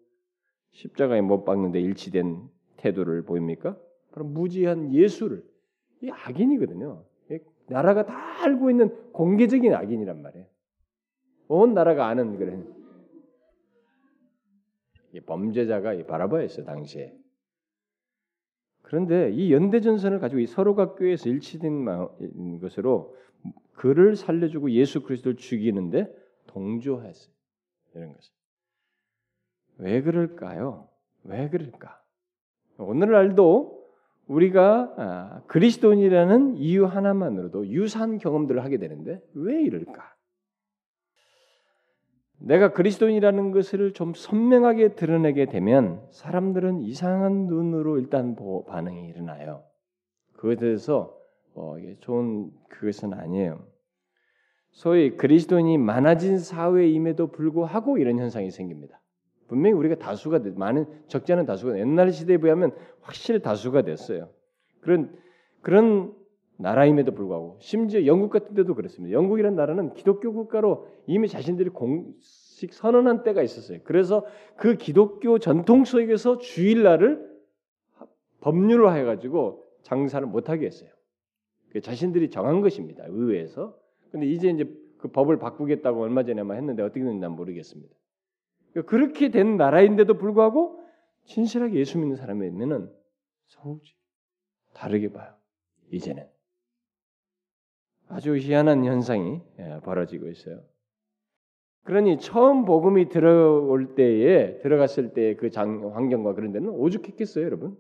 [0.72, 3.78] 십자가에 못 박는데 일치된 태도를 보입니까?
[4.12, 5.44] 바로 무지한 예수를
[6.02, 7.04] 이 악인이거든요.
[7.68, 10.48] 나라가 다 알고 있는 공개적인 악인이란 말이에요.
[11.50, 12.74] 온 나라가 아는 그런
[15.26, 17.16] 범죄자가 바라바였어요 당시에.
[18.90, 21.86] 그런데 이 연대 전선을 가지고 이 서로가 교회에서 일치된
[22.60, 23.16] 것으로
[23.74, 26.12] 그를 살려주고 예수 그리스도를 죽이는데
[26.48, 27.32] 동조했어요.
[27.94, 28.34] 이런 것을.
[29.78, 30.90] 왜 그럴까요?
[31.24, 32.02] 왜 그럴까?
[32.80, 33.80] 오늘날도
[34.26, 40.16] 우리가 아, 그리스도인이라는 이유 하나만으로도 유사한 경험들을 하게 되는데 왜 이럴까?
[42.40, 48.36] 내가 그리스도인이라는 것을 좀 선명하게 드러내게 되면 사람들은 이상한 눈으로 일단
[48.68, 49.64] 반응이 일어나요.
[50.34, 51.18] 그것에 대해서
[51.54, 53.60] 뭐 좋은 그것은 아니에요.
[54.72, 59.02] 소위 그리스도인이 많아진 사회임에도 불구하고 이런 현상이 생깁니다.
[59.48, 62.72] 분명히 우리가 다수가 많은 적지 않은 다수가 옛날 시대에 비하면
[63.02, 64.30] 확실히 다수가 됐어요.
[64.80, 65.14] 그런
[65.62, 66.14] 그런
[66.60, 69.14] 나라임에도 불구하고 심지어 영국 같은 데도 그렇습니다.
[69.14, 73.80] 영국이라는 나라는 기독교 국가로 이미 자신들이 공식 선언한 때가 있었어요.
[73.86, 74.26] 그래서
[74.58, 77.30] 그 기독교 전통 속에서 주일날을
[78.42, 80.90] 법률로 해가지고 장사를 못하게 했어요.
[81.70, 83.06] 그 자신들이 정한 것입니다.
[83.08, 83.78] 의회에서.
[84.12, 87.96] 근데 이제 이제 그 법을 바꾸겠다고 얼마 전에만 했는데 어떻게 됐는지 모르겠습니다.
[88.74, 90.84] 그러니까 그렇게 된 나라인데도 불구하고
[91.24, 92.92] 진실하게 예수 믿는 사람이면은
[93.48, 93.96] 서우지
[94.74, 95.34] 다르게 봐요.
[95.92, 96.28] 이제는
[98.10, 100.62] 아주 희한한 현상이 예, 벌어지고 있어요.
[101.86, 107.78] 그러니 처음 복음이 들어올 때에 들어갔을 때 그 환경과 그런 데는 오죽했겠어요, 여러분?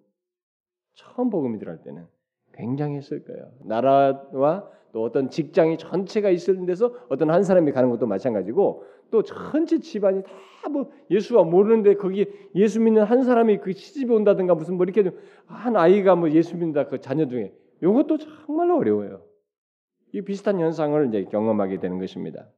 [0.95, 2.05] 처음 복음이 들어갈 때는
[2.53, 3.51] 굉장했을 거예요.
[3.65, 9.79] 나라와 또 어떤 직장이 전체가 있을 데서 어떤 한 사람이 가는 것도 마찬가지고 또 전체
[9.79, 14.85] 집안이 다 뭐 예수가 모르는데 거기 예수 믿는 한 사람이 그 시집에 온다든가 무슨 뭐
[14.85, 15.09] 이렇게
[15.45, 19.21] 한 아이가 뭐 예수 믿는다 그 자녀 중에 이것도 정말로 어려워요.
[20.11, 22.49] 이 비슷한 현상을 이제 경험하게 되는 것입니다.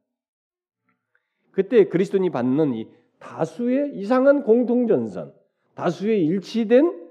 [1.52, 2.88] 그때 그리스도인이 받는 이
[3.20, 5.34] 다수의 이상한 공통전선,
[5.76, 7.10] 다수의 일치된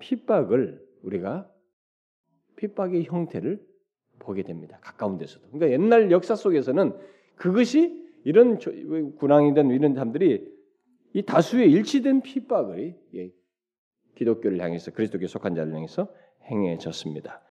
[0.00, 1.48] 핍박을 우리가
[2.56, 3.64] 핍박의 형태를
[4.18, 4.78] 보게 됩니다.
[4.80, 5.48] 가까운 데서도.
[5.48, 6.96] 그러니까 옛날 역사 속에서는
[7.36, 8.58] 그것이 이런
[9.16, 10.52] 군왕이든 이런 사람들이
[11.14, 12.96] 이 다수의 일치된 핍박을
[14.14, 16.08] 기독교를 향해서 그리스도께 속한 자를 향해서
[16.44, 17.42] 행해졌습니다.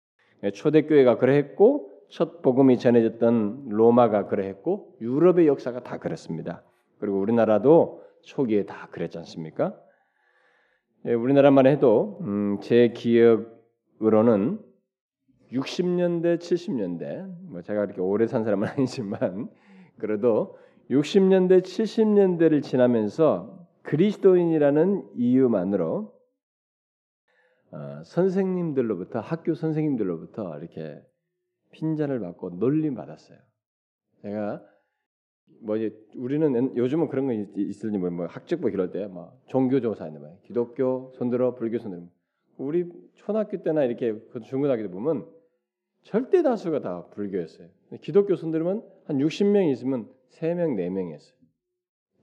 [0.54, 6.62] 초대교회가 그러했고 첫 복음이 전해졌던 로마가 그러했고 유럽의 역사가 다 그랬습니다.
[6.98, 9.80] 그리고 우리나라도 초기에 다 그랬지 않습니까?
[11.06, 14.60] 예, 우리나라만 해도 음, 제 기억으로는
[15.52, 19.48] 60년대, 70년대, 뭐 제가 그렇게 오래 산 사람은 아니지만
[19.98, 20.58] 그래도
[20.90, 26.12] 60년대, 70년대를 지나면서 그리스도인이라는 이유만으로
[27.72, 31.00] 어, 선생님들로부터 학교 선생님들로부터 이렇게
[31.72, 33.38] 핀잔을 받고 놀림 받았어요.
[34.22, 34.64] 제가
[35.60, 35.76] 뭐
[36.16, 41.54] 우리는 요즘은 그런 거 있을지 뭐, 뭐 학적부 이럴 때막 종교 조사인데 뭐 기독교 손들어
[41.54, 42.02] 불교 손들어
[42.56, 45.26] 우리 초등학교 때나 이렇게 그 중고등학교 때 보면
[46.02, 47.68] 절대 다수가 다 불교였어요.
[48.00, 51.34] 기독교 손들면 한 60명 있으면 3명, 4명이었어요.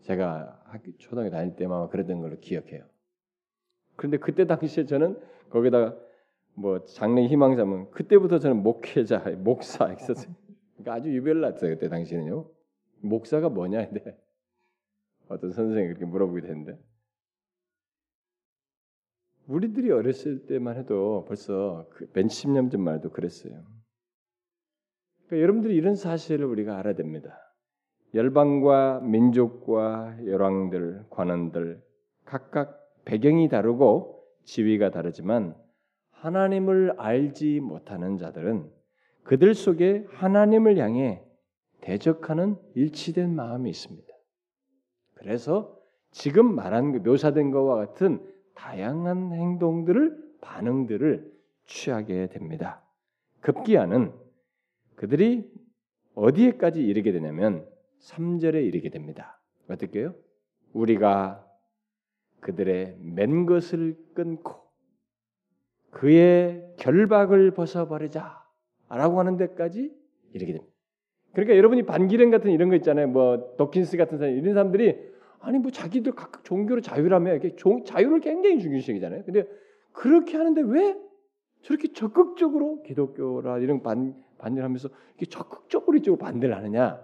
[0.01, 2.85] 제가 학교 초등학교 다닐 때만 그랬던 걸로 기억해요.
[3.95, 5.97] 그런데 그때 당시에 저는 거기다가
[6.59, 10.33] 뭐 장래 희망자면 그때부터 저는 목회자, 목사 있었어요.
[10.73, 12.49] 그러니까 아주 유별났어요 그때 당시는요.
[13.01, 14.17] 목사가 뭐냐 근데
[15.27, 16.79] 어떤 선생이 그렇게 물어보게 됐는데
[19.45, 23.63] 우리들이 어렸을 때만 해도 벌써 그 몇십 년 전만 해도 그랬어요.
[25.27, 27.37] 그러니까 여러분들이 이런 사실을 우리가 알아야 됩니다.
[28.15, 31.83] 열방과 민족과 열왕들, 관원들
[32.25, 35.55] 각각 배경이 다르고 지위가 다르지만
[36.19, 38.69] 하나님을 알지 못하는 자들은
[39.23, 41.23] 그들 속에 하나님을 향해
[41.81, 44.07] 대적하는 일치된 마음이 있습니다.
[45.15, 45.77] 그래서
[46.11, 48.25] 지금 말한 그 묘사된 것과 같은
[48.55, 51.31] 다양한 행동들을 반응들을
[51.65, 52.83] 취하게 됩니다.
[53.41, 54.13] 급기야는
[54.95, 55.49] 그들이
[56.15, 57.67] 어디에까지 이르게 되냐면
[58.01, 59.39] 3절에 이르게 됩니다.
[59.69, 60.15] 어떻게요?
[60.73, 61.45] 우리가
[62.39, 64.66] 그들의 맨 것을 끊고
[65.91, 68.43] 그의 결박을 벗어버리자
[68.89, 69.91] 라고 하는 데까지
[70.33, 70.73] 이르게 됩니다.
[71.33, 73.07] 그러니까 여러분이 반기랭 같은 이런 거 있잖아요.
[73.07, 74.97] 뭐 도킨스 같은 사람 이런 사람들이
[75.39, 77.39] 아니 뭐 자기들 각각 종교로 자유라며
[77.85, 79.23] 자유를 굉장히 중요시하잖아요.
[79.23, 79.47] 근데
[79.91, 80.97] 그렇게 하는데 왜
[81.61, 87.03] 저렇게 적극적으로 기독교라 이런 반 반대하면서 이렇게 적극적으로 이쪽으로 반대를 하느냐?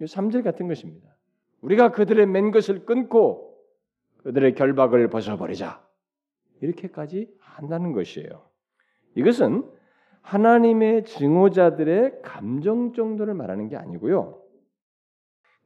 [0.00, 1.14] 3절 같은 것입니다.
[1.60, 3.58] 우리가 그들의 맨 것을 끊고
[4.22, 5.83] 그들의 결박을 벗어버리자.
[6.60, 8.48] 이렇게까지 한다는 것이에요.
[9.14, 9.70] 이것은
[10.22, 14.42] 하나님의 증오자들의 감정 정도를 말하는 게 아니고요.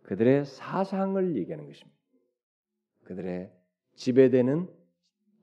[0.03, 1.99] 그들의 사상을 얘기하는 것입니다.
[3.05, 3.53] 그들의
[3.95, 4.69] 지배되는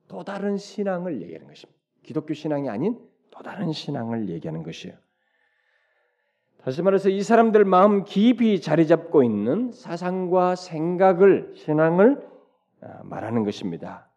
[0.08, 1.80] 또 다른 신앙을 얘기하는 것입니다.
[2.02, 2.98] 기독교 신앙이 아닌
[3.30, 4.96] 또 다른 신앙을 얘기하는 것이에요.
[6.62, 12.28] 다시 말해서 이 사람들 마음 깊이 자리 잡고 있는 사상과 생각을 신앙을
[12.82, 14.10] 아, 말하는 것입니다.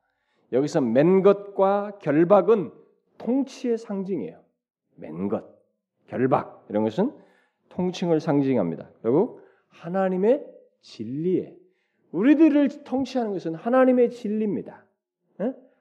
[0.51, 2.71] 여기서 맨 것과 결박은
[3.17, 4.41] 통치의 상징이에요.
[4.95, 5.45] 맨 것,
[6.07, 7.11] 결박 이런 것은
[7.69, 8.89] 통칭을 상징합니다.
[9.01, 10.45] 결국 하나님의
[10.81, 11.55] 진리에
[12.11, 14.85] 우리들을 통치하는 것은 하나님의 진리입니다.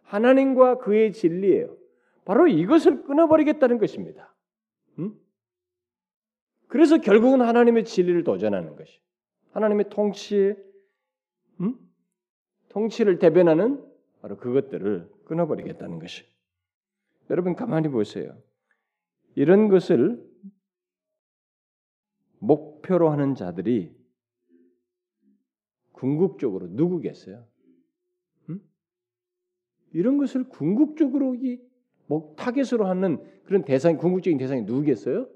[0.03, 1.77] 하나님과 그의 진리예요.
[2.25, 4.35] 바로 이것을 끊어버리겠다는 것입니다.
[6.69, 9.01] 그래서 결국은 하나님의 진리를 도전하는 것이
[9.53, 10.55] 하나님의 통치,
[11.61, 11.75] 음?
[12.69, 13.83] 통치를 대변하는
[14.21, 16.25] 바로 그것들을 끊어버리겠다는 것이.
[17.31, 18.37] 여러분 가만히 보세요.
[19.35, 20.27] 이런 것을
[22.39, 23.97] 목표로 하는 자들이
[25.93, 27.47] 궁극적으로 누구겠어요?
[28.49, 28.61] 음?
[29.93, 31.61] 이런 것을 궁극적으로 이
[32.37, 35.29] 타겟으로 하는 그런 대상, 궁극적인 대상이 누구겠어요?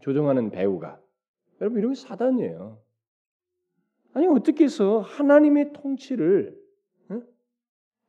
[0.00, 1.00] 조정하는 배우가
[1.60, 2.80] 여러분 이런 게 사단이에요.
[4.14, 6.65] 아니 어떻게 해서 하나님의 통치를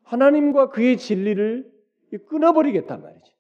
[0.08, 1.70] 하나님과 그의 진리를
[2.28, 3.32] 끊어버리겠단 말이지.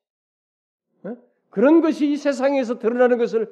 [1.50, 3.52] 그런 것이 이 세상에서 드러나는 것을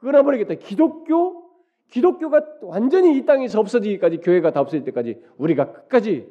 [0.00, 0.54] 끊어버리겠다.
[0.54, 1.50] 기독교
[1.88, 6.28] 기독교가 완전히 이 땅에서 없어지기까지 교회가 다 없어질 때까지 우리가 끝까지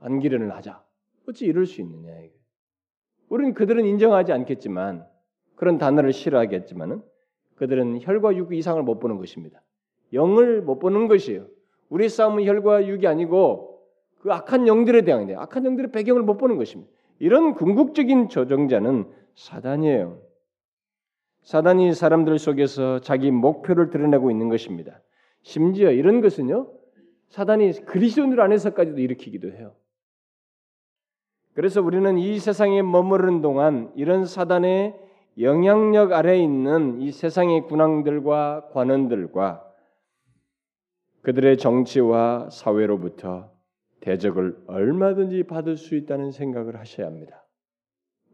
[0.00, 0.82] 반기련을 하자.
[1.28, 2.12] 어찌 이럴 수 있느냐.
[3.28, 5.06] 우리는 그들은 인정하지 않겠지만
[5.56, 7.02] 그런 단어를 싫어하겠지만은
[7.56, 9.62] 그들은 혈과 육 이상을 못 보는 것입니다.
[10.12, 11.46] 영을 못 보는 것이에요.
[11.88, 13.75] 우리 싸움은 혈과 육이 아니고
[14.26, 16.90] 그 악한 영들에 대한 데 악한 영들의 배경을 못 보는 것입니다.
[17.20, 20.20] 이런 궁극적인 조정자는 사단이에요.
[21.42, 25.00] 사단이 사람들 속에서 자기 목표를 드러내고 있는 것입니다.
[25.42, 26.68] 심지어 이런 것은요.
[27.28, 29.76] 사단이 그리스도인들 안에서까지도 일으키기도 해요.
[31.54, 34.98] 그래서 우리는 이 세상에 머무르는 동안 이런 사단의
[35.38, 39.62] 영향력 아래에 있는 이 세상의 군왕들과 관원들과
[41.22, 43.54] 그들의 정치와 사회로부터
[44.06, 47.44] 대적을 얼마든지 받을 수 있다는 생각을 하셔야 합니다.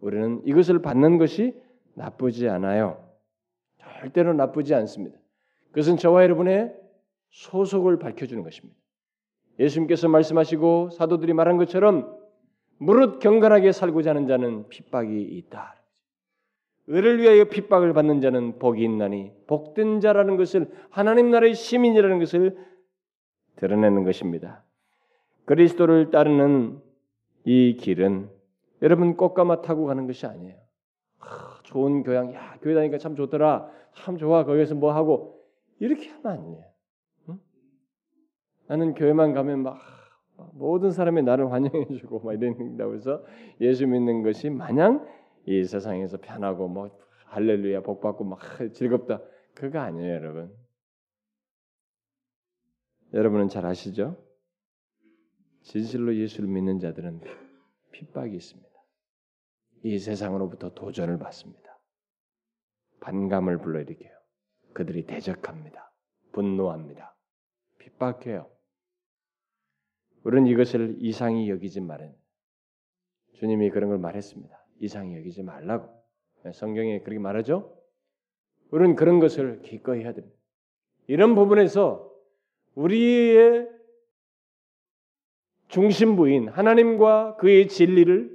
[0.03, 1.59] 우리는 이것을 받는 것이
[1.95, 3.03] 나쁘지 않아요.
[3.79, 5.17] 절대로 나쁘지 않습니다.
[5.71, 6.75] 그것은 저와 여러분의
[7.31, 8.79] 소속을 밝혀주는 것입니다.
[9.59, 12.19] 예수님께서 말씀하시고 사도들이 말한 것처럼
[12.77, 15.83] 무릇 경건하게 살고자 하는 자는 핍박이 있다.
[16.89, 22.59] 의를 위하여 핍박을 받는 자는 복이 있나니 복된 자라는 것을 하나님 나라의 시민이라는 것을
[23.57, 24.65] 드러내는 것입니다.
[25.45, 26.81] 그리스도를 따르는
[27.45, 28.31] 이 길은
[28.83, 30.57] 여러분 꽃가마 타고 가는 것이 아니에요.
[31.21, 35.41] 아, 좋은 교양, 야 교회 다니까 참 좋더라, 참 좋아 거기서 뭐 하고
[35.79, 36.65] 이렇게 하면 안 돼요.
[37.29, 37.41] 응?
[38.67, 39.79] 나는 교회만 가면 막
[40.55, 43.25] 모든 사람이 나를 환영해주고 막 이런다고 해서
[43.61, 45.07] 예수 믿는 것이 마냥
[45.47, 46.91] 이 세상에서 편하고 뭐
[47.27, 48.41] 할렐루야 복 받고 막
[48.73, 49.21] 즐겁다
[49.55, 50.55] 그거 아니에요, 여러분.
[53.13, 54.17] 여러분은 잘 아시죠?
[55.63, 57.21] 진실로 예수를 믿는 자들은
[57.93, 58.71] 핍박이 있습니다.
[59.85, 61.79] 이 세상으로부터 도전을 받습니다.
[63.01, 64.13] 반감을 불러일으켜요.
[64.73, 65.93] 그들이 대적합니다.
[66.33, 67.17] 분노합니다.
[67.79, 68.51] 핍박해요.
[70.23, 72.15] 우리는 이것을 이상히 여기지 말은
[73.35, 74.67] 주님이 그런 걸 말했습니다.
[74.81, 76.03] 이상히 여기지 말라고.
[76.55, 77.77] 성경에 그렇게 말하죠?
[78.71, 80.37] 우리는 그런 것을 기꺼이 해야 됩니다.
[81.07, 82.11] 이런 부분에서
[82.75, 83.69] 우리의
[85.73, 88.31] 중심부인 하나님과 그의 진리를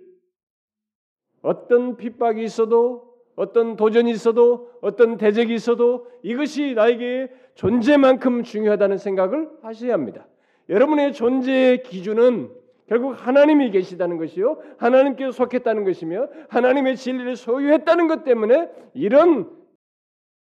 [1.44, 9.94] 어떤 핍박이 있어도 어떤 도전이 있어도 어떤 대적이 있어도 이것이 나에게 존재만큼 중요하다는 생각을 하셔야
[9.94, 10.28] 합니다.
[10.68, 12.50] 여러분의 존재의 기준은
[12.88, 14.60] 결국 하나님이 계시다는 것이요.
[14.78, 19.56] 하나님께 속했다는 것이며 하나님의 진리를 소유했다는 것 때문에 이런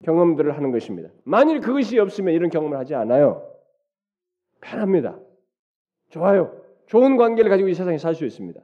[0.04, 1.10] 경험들을 하는 것입니다.
[1.22, 3.48] 만일 그것이 없으면 이런 경험을 하지 않아요.
[4.60, 5.20] 편합니다.
[6.08, 6.59] 좋아요.
[6.90, 8.60] 좋은 관계를 가지고 이 세상에 살 수 있습니다.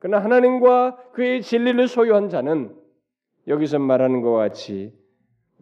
[0.00, 2.76] 그러나 하나님과 그의 진리를 소유한 자는
[3.46, 4.92] 여기서 말하는 것 같이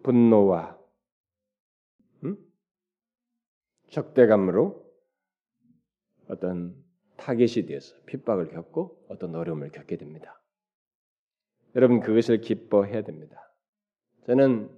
[0.02, 0.78] 분노와
[2.24, 2.36] 음?
[3.90, 4.82] 적대감으로
[6.28, 6.74] 어떤
[7.18, 10.40] 타겟이 되어서 핍박을 겪고 어떤 어려움을 겪게 됩니다.
[11.74, 13.52] 여러분 그것을 기뻐해야 됩니다.
[14.24, 14.70] 저는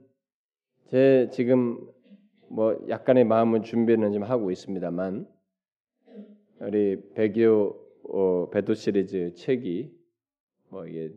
[0.91, 1.89] 제 지금
[2.51, 5.38] 뭐 약간의 마음은 준비는 좀 하고 있습니다만
[6.61, 7.75] 우리 백요
[8.11, 9.93] 어, 배도 시리즈 책이
[10.71, 11.15] 뭐 이게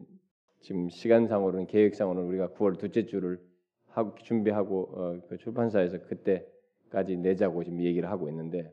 [0.59, 3.39] 지금 시간상으로는 계획상으로는 우리가 9월 둘째 주를
[3.87, 8.71] 하고 준비하고 어, 그 출판사에서 그때까지 내자고 지금 얘기를 하고 있는데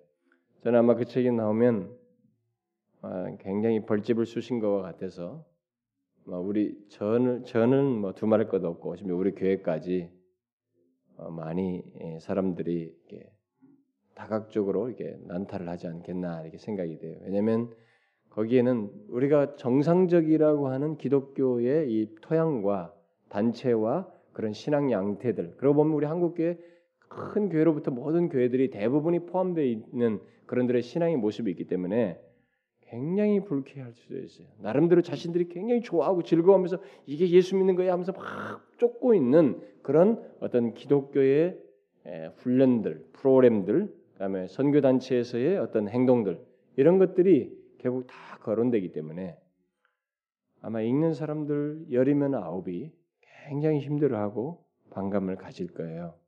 [0.62, 1.96] 저는 아마 그 책이 나오면
[3.00, 5.46] 아, 굉장히 벌집을 쑤신 것 같아서
[6.24, 10.10] 뭐 우리 저는 저는 뭐 두말할 것도 없고 심지어 우리 교회까지
[11.16, 13.37] 어, 많이 예, 사람들이 이렇게
[14.18, 17.16] 다각적으로 이렇게 난타를 하지 않겠나 이렇게 생각이 돼요.
[17.22, 17.70] 왜냐하면
[18.30, 22.92] 거기에는 우리가 정상적이라고 하는 기독교의 이 토양과
[23.28, 26.58] 단체와 그런 신앙 양태들 그러고 보면 우리 한국 교회
[27.08, 32.20] 큰 교회로부터 모든 교회들이 대부분이 포함되어 있는 그런들의 신앙의 모습이 있기 때문에
[32.82, 34.48] 굉장히 불쾌할 수도 있어요.
[34.60, 40.74] 나름대로 자신들이 굉장히 좋아하고 즐거워하면서 이게 예수 믿는 거야 하면서 막 쫓고 있는 그런 어떤
[40.74, 41.58] 기독교의
[42.36, 46.44] 훈련들, 프로그램들, 그다음에 선교 단체에서의 어떤 행동들
[46.76, 49.38] 이런 것들이 결국 다 거론되기 때문에
[50.60, 52.90] 아마 읽는 사람들 열이면 아홉이
[53.46, 56.18] 굉장히 힘들어하고 반감을 가질 거예요.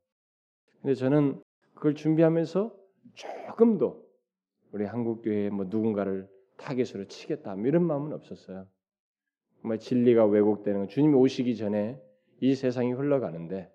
[0.80, 1.42] 근데 저는
[1.74, 2.72] 그걸 준비하면서
[3.14, 4.08] 조금도
[4.70, 8.68] 우리 한국 교회 뭐 누군가를 타겟으로 치겠다 뭐 이런 마음은 없었어요.
[9.60, 12.00] 정말 진리가 왜곡되는 주님이 오시기 전에
[12.40, 13.68] 이 세상이 흘러가는데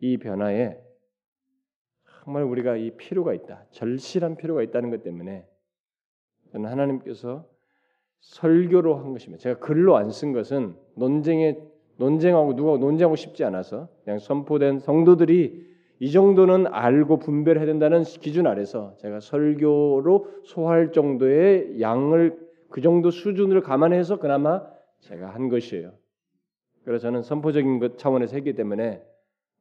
[0.00, 0.80] 이 변화에
[2.24, 5.46] 정말 우리가 이 필요가 있다, 절실한 필요가 있다는 것 때문에
[6.52, 7.46] 저는 하나님께서
[8.20, 9.42] 설교로 한 것입니다.
[9.42, 11.58] 제가 글로 안 쓴 것은 논쟁에
[11.96, 15.70] 논쟁하고 누가 논쟁하고 싶지 않아서 그냥 선포된 성도들이
[16.02, 22.38] 이 정도는 알고 분별해야 된다는 기준 아래서 제가 설교로 소화할 정도의 양을
[22.70, 24.62] 그 정도 수준을 감안해서 그나마
[25.00, 25.92] 제가 한 것이에요.
[26.84, 29.02] 그래서 저는 선포적인 것 차원에서 했기 때문에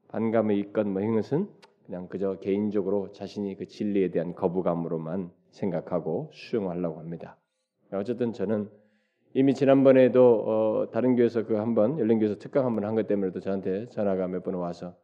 [0.07, 1.47] 반감이 있건 뭐 이것은
[1.89, 7.35] 그냥 그저 개인적으로 자신이 그 진리에 대한 거부감으로만 생각하고 수용하려고 합니다.
[7.91, 8.69] 어쨌든 저는
[9.33, 10.43] 이미 지난번에도
[10.85, 14.43] 어, 다른 교회에서 그 한번 열린 교회에서 특강 한번 한 것 때문에도 저한테 전화가 몇
[14.43, 14.95] 번 와서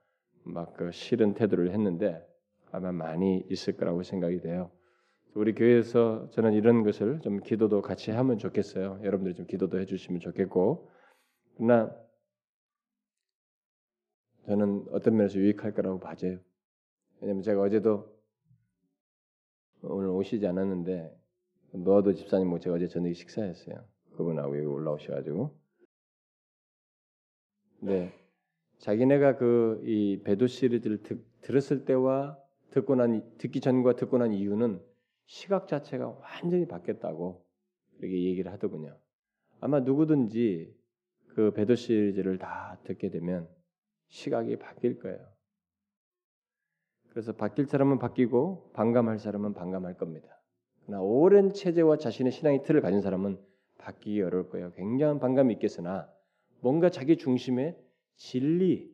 [0.43, 2.23] 막 그 싫은 태도를 했는데
[2.71, 4.69] 아마 많이 있을 거라고 생각이 돼요.
[5.33, 8.99] 우리 교회에서 저는 이런 것을 좀 기도도 같이 하면 좋겠어요.
[9.03, 10.91] 여러분들이 좀 기도도 해주시면 좋겠고,
[11.57, 11.91] 그러나
[14.45, 16.37] 저는 어떤 면에서 유익할 거라고 봐져요.
[17.25, 18.15] 왜냐면 제가 어제도
[19.81, 21.11] 오늘 오시지 않았는데
[21.71, 23.83] 노아도 집사님 뭐 제가 어제 저녁에 식사했어요.
[24.15, 25.49] 그분하고 여기 올라오셔가지고.
[27.79, 28.13] 네,
[28.77, 32.37] 자기네가 그 이 배도 시리즈를 듣, 들었을 때와
[32.69, 34.79] 듣고 난 듣기 전과 듣고 난 이유는
[35.25, 37.43] 시각 자체가 완전히 바뀌었다고
[38.01, 38.95] 이렇게 얘기를 하더군요.
[39.61, 40.75] 아마 누구든지
[41.29, 43.49] 그 배도 시리즈를 다 듣게 되면
[44.09, 45.34] 시각이 바뀔 거예요.
[47.15, 50.27] 그래서 바뀔 사람은 바뀌고 반감할 사람은 반감할 겁니다.
[50.85, 53.39] 그러나 오랜 체제와 자신의 신앙의 틀을 가진 사람은
[53.77, 54.73] 바뀌기 어려울 거예요.
[54.73, 56.11] 굉장한 반감이 있겠으나
[56.59, 57.77] 뭔가 자기 중심의
[58.17, 58.93] 진리,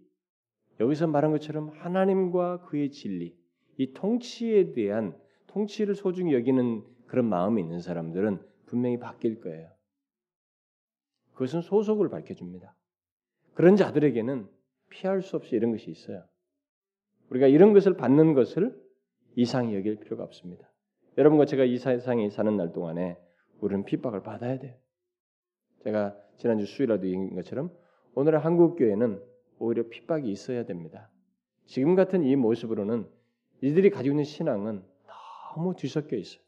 [0.80, 3.36] 여기서 말한 것처럼 하나님과 그의 진리,
[3.78, 9.72] 이 통치에 대한 통치를 소중히 여기는 그런 마음이 있는 사람들은 분명히 바뀔 거예요.
[11.34, 12.76] 그것은 소속을 밝혀줍니다.
[13.56, 14.48] 그런 자들에게는
[14.90, 16.24] 피할 수 없이 이런 것이 있어요.
[17.32, 18.78] 우리가 이런 것을 받는 것을
[19.36, 20.70] 이상히 여길 필요가 없습니다.
[21.18, 23.18] 여러분과 제가 이 세상에 사는 날 동안에
[23.60, 24.76] 우리는 핍박을 받아야 돼요.
[25.84, 27.72] 제가 지난주 수요일에도 얘기한 것처럼
[28.16, 29.22] 오늘의 한국 교회는
[29.60, 31.10] 오히려 핍박이 있어야 됩니다.
[31.66, 33.08] 지금 같은 이 모습으로는
[33.62, 34.84] 이들이 가지고 있는 신앙은
[35.56, 36.42] 너무 뒤섞여 있어요.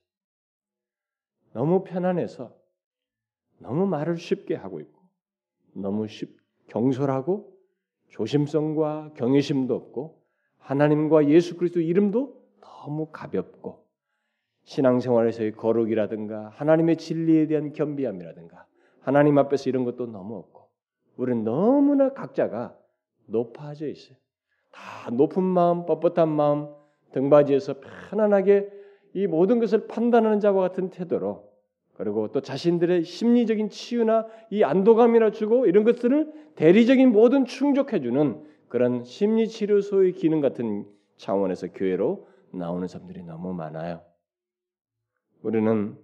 [1.54, 2.54] 너무 편안해서
[3.60, 5.02] 너무 말을 쉽게 하고 있고
[5.74, 6.36] 너무 쉽,
[6.68, 7.54] 경솔하고
[8.10, 10.23] 조심성과 경외심도 없고
[10.64, 13.84] 하나님과 예수 그리스도 이름도 너무 가볍고
[14.64, 18.66] 신앙생활에서의 거룩이라든가 하나님의 진리에 대한 겸비함이라든가
[19.02, 20.70] 하나님 앞에서 이런 것도 너무 없고
[21.18, 22.76] 우리는 너무나 각자가
[23.26, 24.18] 높아져 있어요.
[24.72, 26.70] 다 높은 마음, 뻣뻣한 마음,
[27.12, 27.76] 등받이에서
[28.10, 28.70] 편안하게
[29.14, 31.52] 이 모든 것을 판단하는 자와 같은 태도로
[31.96, 39.48] 그리고 또 자신들의 심리적인 치유나 이 안도감이나 주고 이런 것들을 대리적인 모든 충족해주는 그런 심리
[39.48, 44.02] 치료소의 기능 같은 차원에서 교회로 나오는 사람들이 너무 많아요.
[45.44, 45.96] 우리는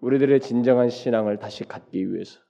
[0.00, 2.40] 우리들의 진정한 신앙을 다시 갖기 위해서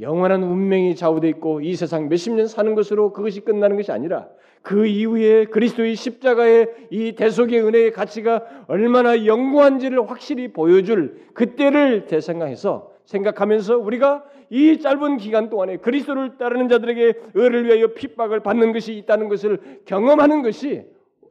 [0.00, 4.30] 영원한 운명이 좌우되어 있고 이 세상 몇십 년 사는 것으로 그것이 끝나는 것이 아니라
[4.62, 13.78] 그 이후에 그리스도의 십자가의 이 대속의 은혜의 가치가 얼마나 영구한지를 확실히 보여줄 그때를 대생각해서 생각하면서
[13.78, 19.82] 우리가 이 짧은 기간 동안에 그리스도를 따르는 자들에게 의를 위하여 핍박을 받는 것이 있다는 것을
[19.86, 20.84] 경험하는 것이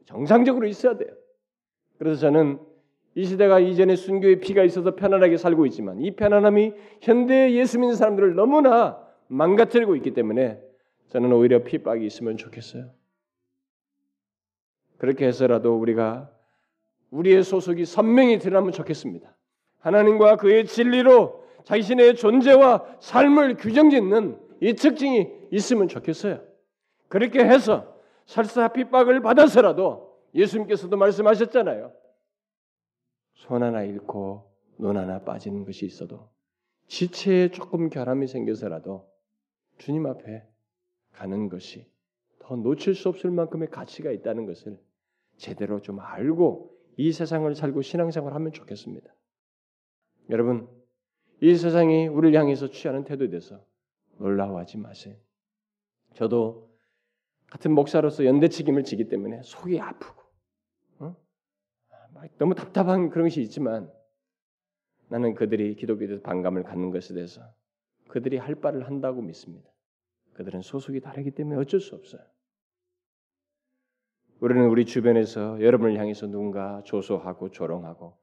[0.04, 1.10] 정상적으로 있어야 돼요.
[1.98, 2.58] 그래서 저는
[3.14, 8.34] 이 시대가 이전에 순교의 피가 있어서 편안하게 살고 있지만 이 편안함이 현대 예수 믿는 사람들을
[8.34, 8.98] 너무나
[9.28, 10.60] 망가뜨리고 있기 때문에
[11.10, 12.90] 저는 오히려 핍박이 있으면 좋겠어요.
[14.98, 16.30] 그렇게 해서라도 우리가
[17.10, 19.36] 우리의 소속이 선명히 드러나면 좋겠습니다.
[19.78, 26.42] 하나님과 그의 진리로 자신의 존재와 삶을 규정짓는 이 특징이 있으면 좋겠어요.
[27.08, 27.94] 그렇게 해서
[28.24, 31.92] 설사 핍박을 받아서라도 예수님께서도 말씀하셨잖아요.
[33.34, 36.30] 손 하나 잃고 눈 하나 빠지는 것이 있어도
[36.86, 39.06] 지체에 조금 결함이 생겨서라도
[39.76, 40.46] 주님 앞에
[41.12, 41.86] 가는 것이
[42.38, 44.80] 더 놓칠 수 없을 만큼의 가치가 있다는 것을
[45.36, 49.14] 제대로 좀 알고 이 세상을 살고 신앙생활 하면 좋겠습니다.
[50.30, 50.77] 여러분,
[51.40, 53.64] 이 세상이 우리를 향해서 취하는 태도에 대해서
[54.18, 55.14] 놀라워하지 마세요.
[56.14, 56.68] 저도
[57.46, 60.22] 같은 목사로서 연대 책임을 지기 때문에 속이 아프고
[60.98, 61.16] 어?
[62.38, 63.90] 너무 답답한 그런 것이 있지만
[65.08, 67.42] 나는 그들이 기독교에 대해서 반감을 갖는 것에 대해서
[68.08, 69.70] 그들이 할 바를 한다고 믿습니다.
[70.34, 72.22] 그들은 소속이 다르기 때문에 어쩔 수 없어요.
[74.40, 78.16] 우리는 우리 주변에서 여러분을 향해서 누군가 조소하고 조롱하고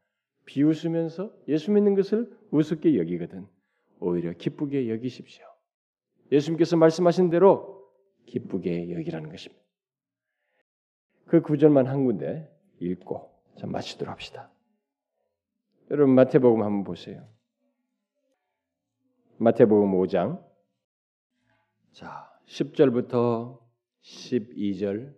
[0.45, 3.47] 비웃으면서 예수 믿는 것을 우습게 여기거든
[3.99, 5.45] 오히려 기쁘게 여기십시오.
[6.31, 7.91] 예수님께서 말씀하신 대로
[8.25, 9.63] 기쁘게 여기라는 것입니다.
[11.25, 14.51] 그 구절만 한 군데 읽고 자 마치도록 합시다.
[15.91, 17.27] 여러분 마태복음 한번 보세요.
[19.37, 20.43] 마태복음 5장
[21.91, 23.59] 자 10절부터
[24.01, 25.15] 12절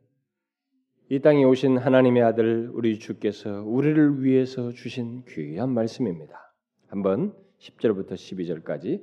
[1.10, 6.52] 이 땅에 오신 하나님의 아들 우리 주께서 우리를 위해서 주신 귀한 말씀입니다.
[6.90, 9.00] 한번 10절부터 12절까지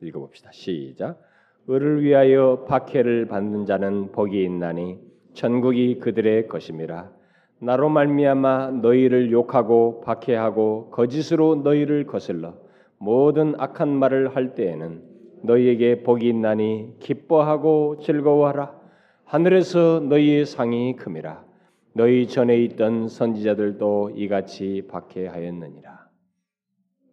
[0.00, 0.52] 읽어봅시다.
[0.52, 1.20] 시작.
[1.68, 5.00] 을을 위하여 박해를 받는 자는 복이 있나니
[5.32, 7.10] 천국이 그들의 것임이라.
[7.58, 12.54] 나로 말미암아 너희를 욕하고 박해하고 거짓으로 너희를 거슬러
[12.98, 15.02] 모든 악한 말을 할 때에는
[15.42, 18.78] 너희에게 복이 있나니 기뻐하고 즐거워하라.
[19.24, 21.47] 하늘에서 너희의 상이 큼이라.
[21.94, 26.08] 너희 전에 있던 선지자들도 이같이 박해하였느니라.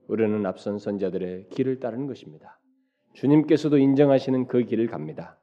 [0.07, 2.59] 우리는 앞선 선자들의 길을 따르는 것입니다.
[3.13, 5.39] 주님께서도 인정하시는 그 길을 갑니다.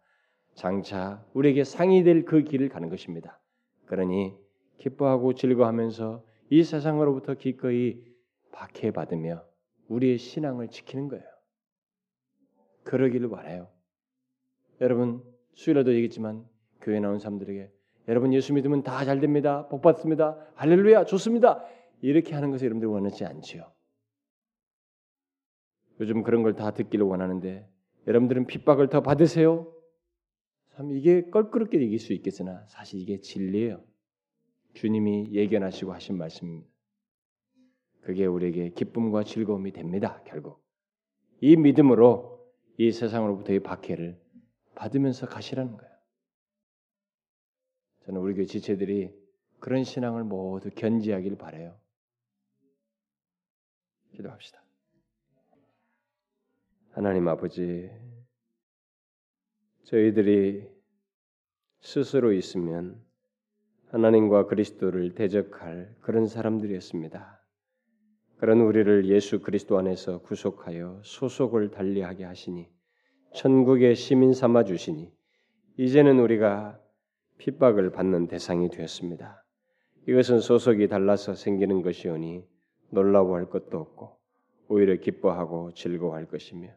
[0.55, 3.41] 장차 우리에게 상이 될 그 길을 가는 것입니다.
[3.87, 4.35] 그러니
[4.79, 8.05] 기뻐하고 즐거워하면서 이 세상으로부터 기꺼이
[8.53, 9.43] 박해받으며
[9.89, 11.25] 우리의 신앙을 지키는 거예요.
[12.85, 13.69] 그러기를 바래요.
[14.81, 15.23] 여러분
[15.55, 16.45] 수요일에도 얘기했지만
[16.81, 17.71] 교회 나온 사람들에게
[18.09, 19.69] 여러분 예수 믿으면 다 잘 됩니다.
[19.69, 20.37] 복 받습니다.
[20.55, 21.65] 할렐루야 좋습니다.
[22.01, 23.73] 이렇게 하는 것을 여러분들 원하지 않지요.
[26.01, 27.69] 요즘 그런 걸 다 듣기를 원하는데
[28.07, 29.73] 여러분들은 핍박을 더 받으세요.
[30.75, 33.85] 참 이게 껄끄럽게 얘기할 수 있겠으나 사실 이게 진리예요.
[34.75, 36.69] 주님이 예견하시고 하신 말씀입니다.
[38.01, 40.23] 그게 우리에게 기쁨과 즐거움이 됩니다.
[40.27, 40.65] 결국
[41.41, 42.43] 이 믿음으로
[42.79, 44.21] 이 세상으로부터의 박해를
[44.75, 45.92] 받으면서 가시라는 거예요.
[48.07, 49.13] 저는 우리 교회 지체들이
[49.61, 51.79] 그런 신앙을 모두 견지하길 바래요.
[54.11, 54.63] 기도합시다.
[56.91, 57.91] 하나님 아버지,
[59.85, 60.69] 저희들이
[61.81, 63.03] 스스로 있으면
[63.89, 67.41] 하나님과 그리스도를 대적할 그런 사람들이었습니다.
[68.39, 72.69] 그런 우리를 예수 그리스도 안에서 구속하여 소속을 달리하게 하시니
[73.35, 75.13] 천국의 시민 삼아 주시니
[75.77, 76.82] 이제는 우리가
[77.39, 79.45] 핍박을 받는 대상이 되었습니다.
[80.07, 82.45] 이것은 소속이 달라서 생기는 것이오니
[82.91, 84.17] 놀라워할 것도 없고
[84.69, 86.69] 오히려 기뻐하고 즐거워할 것이며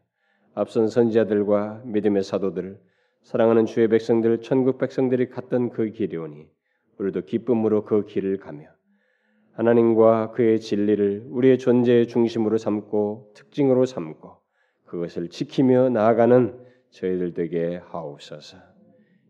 [0.54, 2.80] 앞선 선지자들과 믿음의 사도들,
[3.22, 6.48] 사랑하는 주의 백성들, 천국 백성들이 갔던 그 길이오니
[6.98, 8.68] 우리도 기쁨으로 그 길을 가며
[9.52, 14.36] 하나님과 그의 진리를 우리의 존재의 중심으로 삼고 특징으로 삼고
[14.84, 16.58] 그것을 지키며 나아가는
[16.90, 18.75] 저희들 되게 하옵소서.